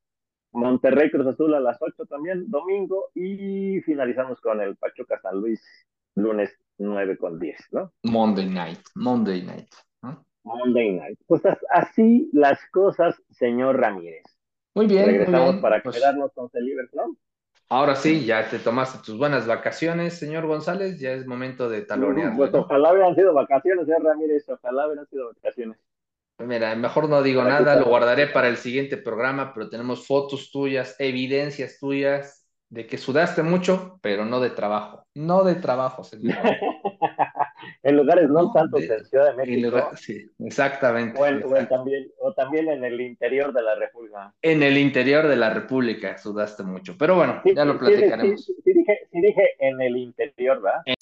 Monterrey 0.53 1.11
Cruz 1.11 1.27
Azul 1.27 1.53
a 1.55 1.61
las 1.61 1.77
8 1.81 2.07
también, 2.07 2.51
domingo, 2.51 3.11
y 3.15 3.83
finalizamos 3.83 4.41
con 4.41 4.63
el 4.63 4.77
Pachuca 4.77 5.21
San 5.21 5.41
Luis, 5.41 5.63
lunes 6.15 6.59
9 6.79 7.19
con 7.19 7.39
10, 7.39 7.59
¿no? 7.73 7.93
Monday 8.05 8.49
night, 8.49 8.81
Monday 8.95 9.43
night. 9.43 9.69
Monday 10.47 10.93
night. 10.93 11.19
Pues 11.27 11.43
así 11.71 12.31
las 12.33 12.59
cosas, 12.71 13.21
señor 13.31 13.79
Ramírez. 13.79 14.25
Muy 14.75 14.87
bien. 14.87 15.07
Regresamos 15.07 15.57
para 15.57 15.83
pues 15.83 15.97
quedarnos 15.97 16.33
con 16.33 16.49
Celibers, 16.51 16.95
¿no? 16.95 17.17
Ahora 17.69 17.97
sí, 17.97 18.25
ya 18.25 18.49
te 18.49 18.61
tomaste 18.61 19.05
tus 19.05 19.19
buenas 19.19 19.47
vacaciones, 19.47 20.19
señor 20.19 20.47
González, 20.47 21.01
ya 21.01 21.11
es 21.13 21.27
momento 21.27 21.69
de 21.69 21.83
talonear. 21.83 22.37
Pues 22.37 22.55
ojalá 22.55 22.93
hubieran 22.93 23.17
sido 23.17 23.35
vacaciones, 23.35 23.87
señor 23.87 24.05
Ramírez, 24.05 24.49
ojalá 24.49 24.87
hubieran 24.87 25.07
sido 25.09 25.33
vacaciones. 25.35 25.77
Pues 26.37 26.49
mira, 26.49 26.77
mejor 26.77 27.09
no 27.09 27.23
digo 27.23 27.43
nada, 27.43 27.81
lo 27.81 27.87
guardaré 27.87 28.29
para 28.29 28.47
el 28.47 28.57
siguiente 28.57 28.97
programa, 28.97 29.53
pero 29.53 29.69
tenemos 29.69 30.07
fotos 30.07 30.53
tuyas, 30.53 30.95
evidencias 31.01 31.79
tuyas 31.81 32.47
de 32.69 32.87
que 32.87 32.99
sudaste 32.99 33.43
mucho, 33.43 33.99
pero 34.01 34.25
no 34.25 34.39
de 34.39 34.51
trabajo. 34.51 35.05
No 35.15 35.43
de 35.43 35.57
trabajo, 35.57 36.05
señor. 36.05 36.37
en 37.87 37.97
lugares 37.97 38.29
no, 38.29 38.43
no 38.43 38.53
tantos 38.53 38.81
de, 38.81 38.95
en 38.95 39.05
Ciudad 39.05 39.31
de 39.31 39.37
México. 39.37 39.91
Sí, 39.95 40.29
exactamente. 40.45 41.21
O, 42.19 42.35
también, 42.35 42.69
en 42.69 42.85
el 42.85 43.01
interior 43.01 43.53
de 43.53 43.63
la 43.63 43.77
República. 43.77 44.35
En 44.43 44.63
el 44.65 44.77
interior 44.77 45.29
de 45.29 45.37
la 45.37 45.51
República, 45.51 46.19
sudaste 46.19 46.65
mucho. 46.65 46.97
Pero 46.99 47.15
bueno, 47.15 47.41
ya 47.45 47.65
lo 47.65 47.79
platicaremos. 47.79 48.45
Sí, 48.45 48.55
sí 48.65 48.73
dije, 48.73 49.09
dije, 49.13 49.51
en 49.61 49.81
el 49.81 49.97
interior, 49.97 50.61
¿verdad? 50.61 50.83
En... 50.87 50.97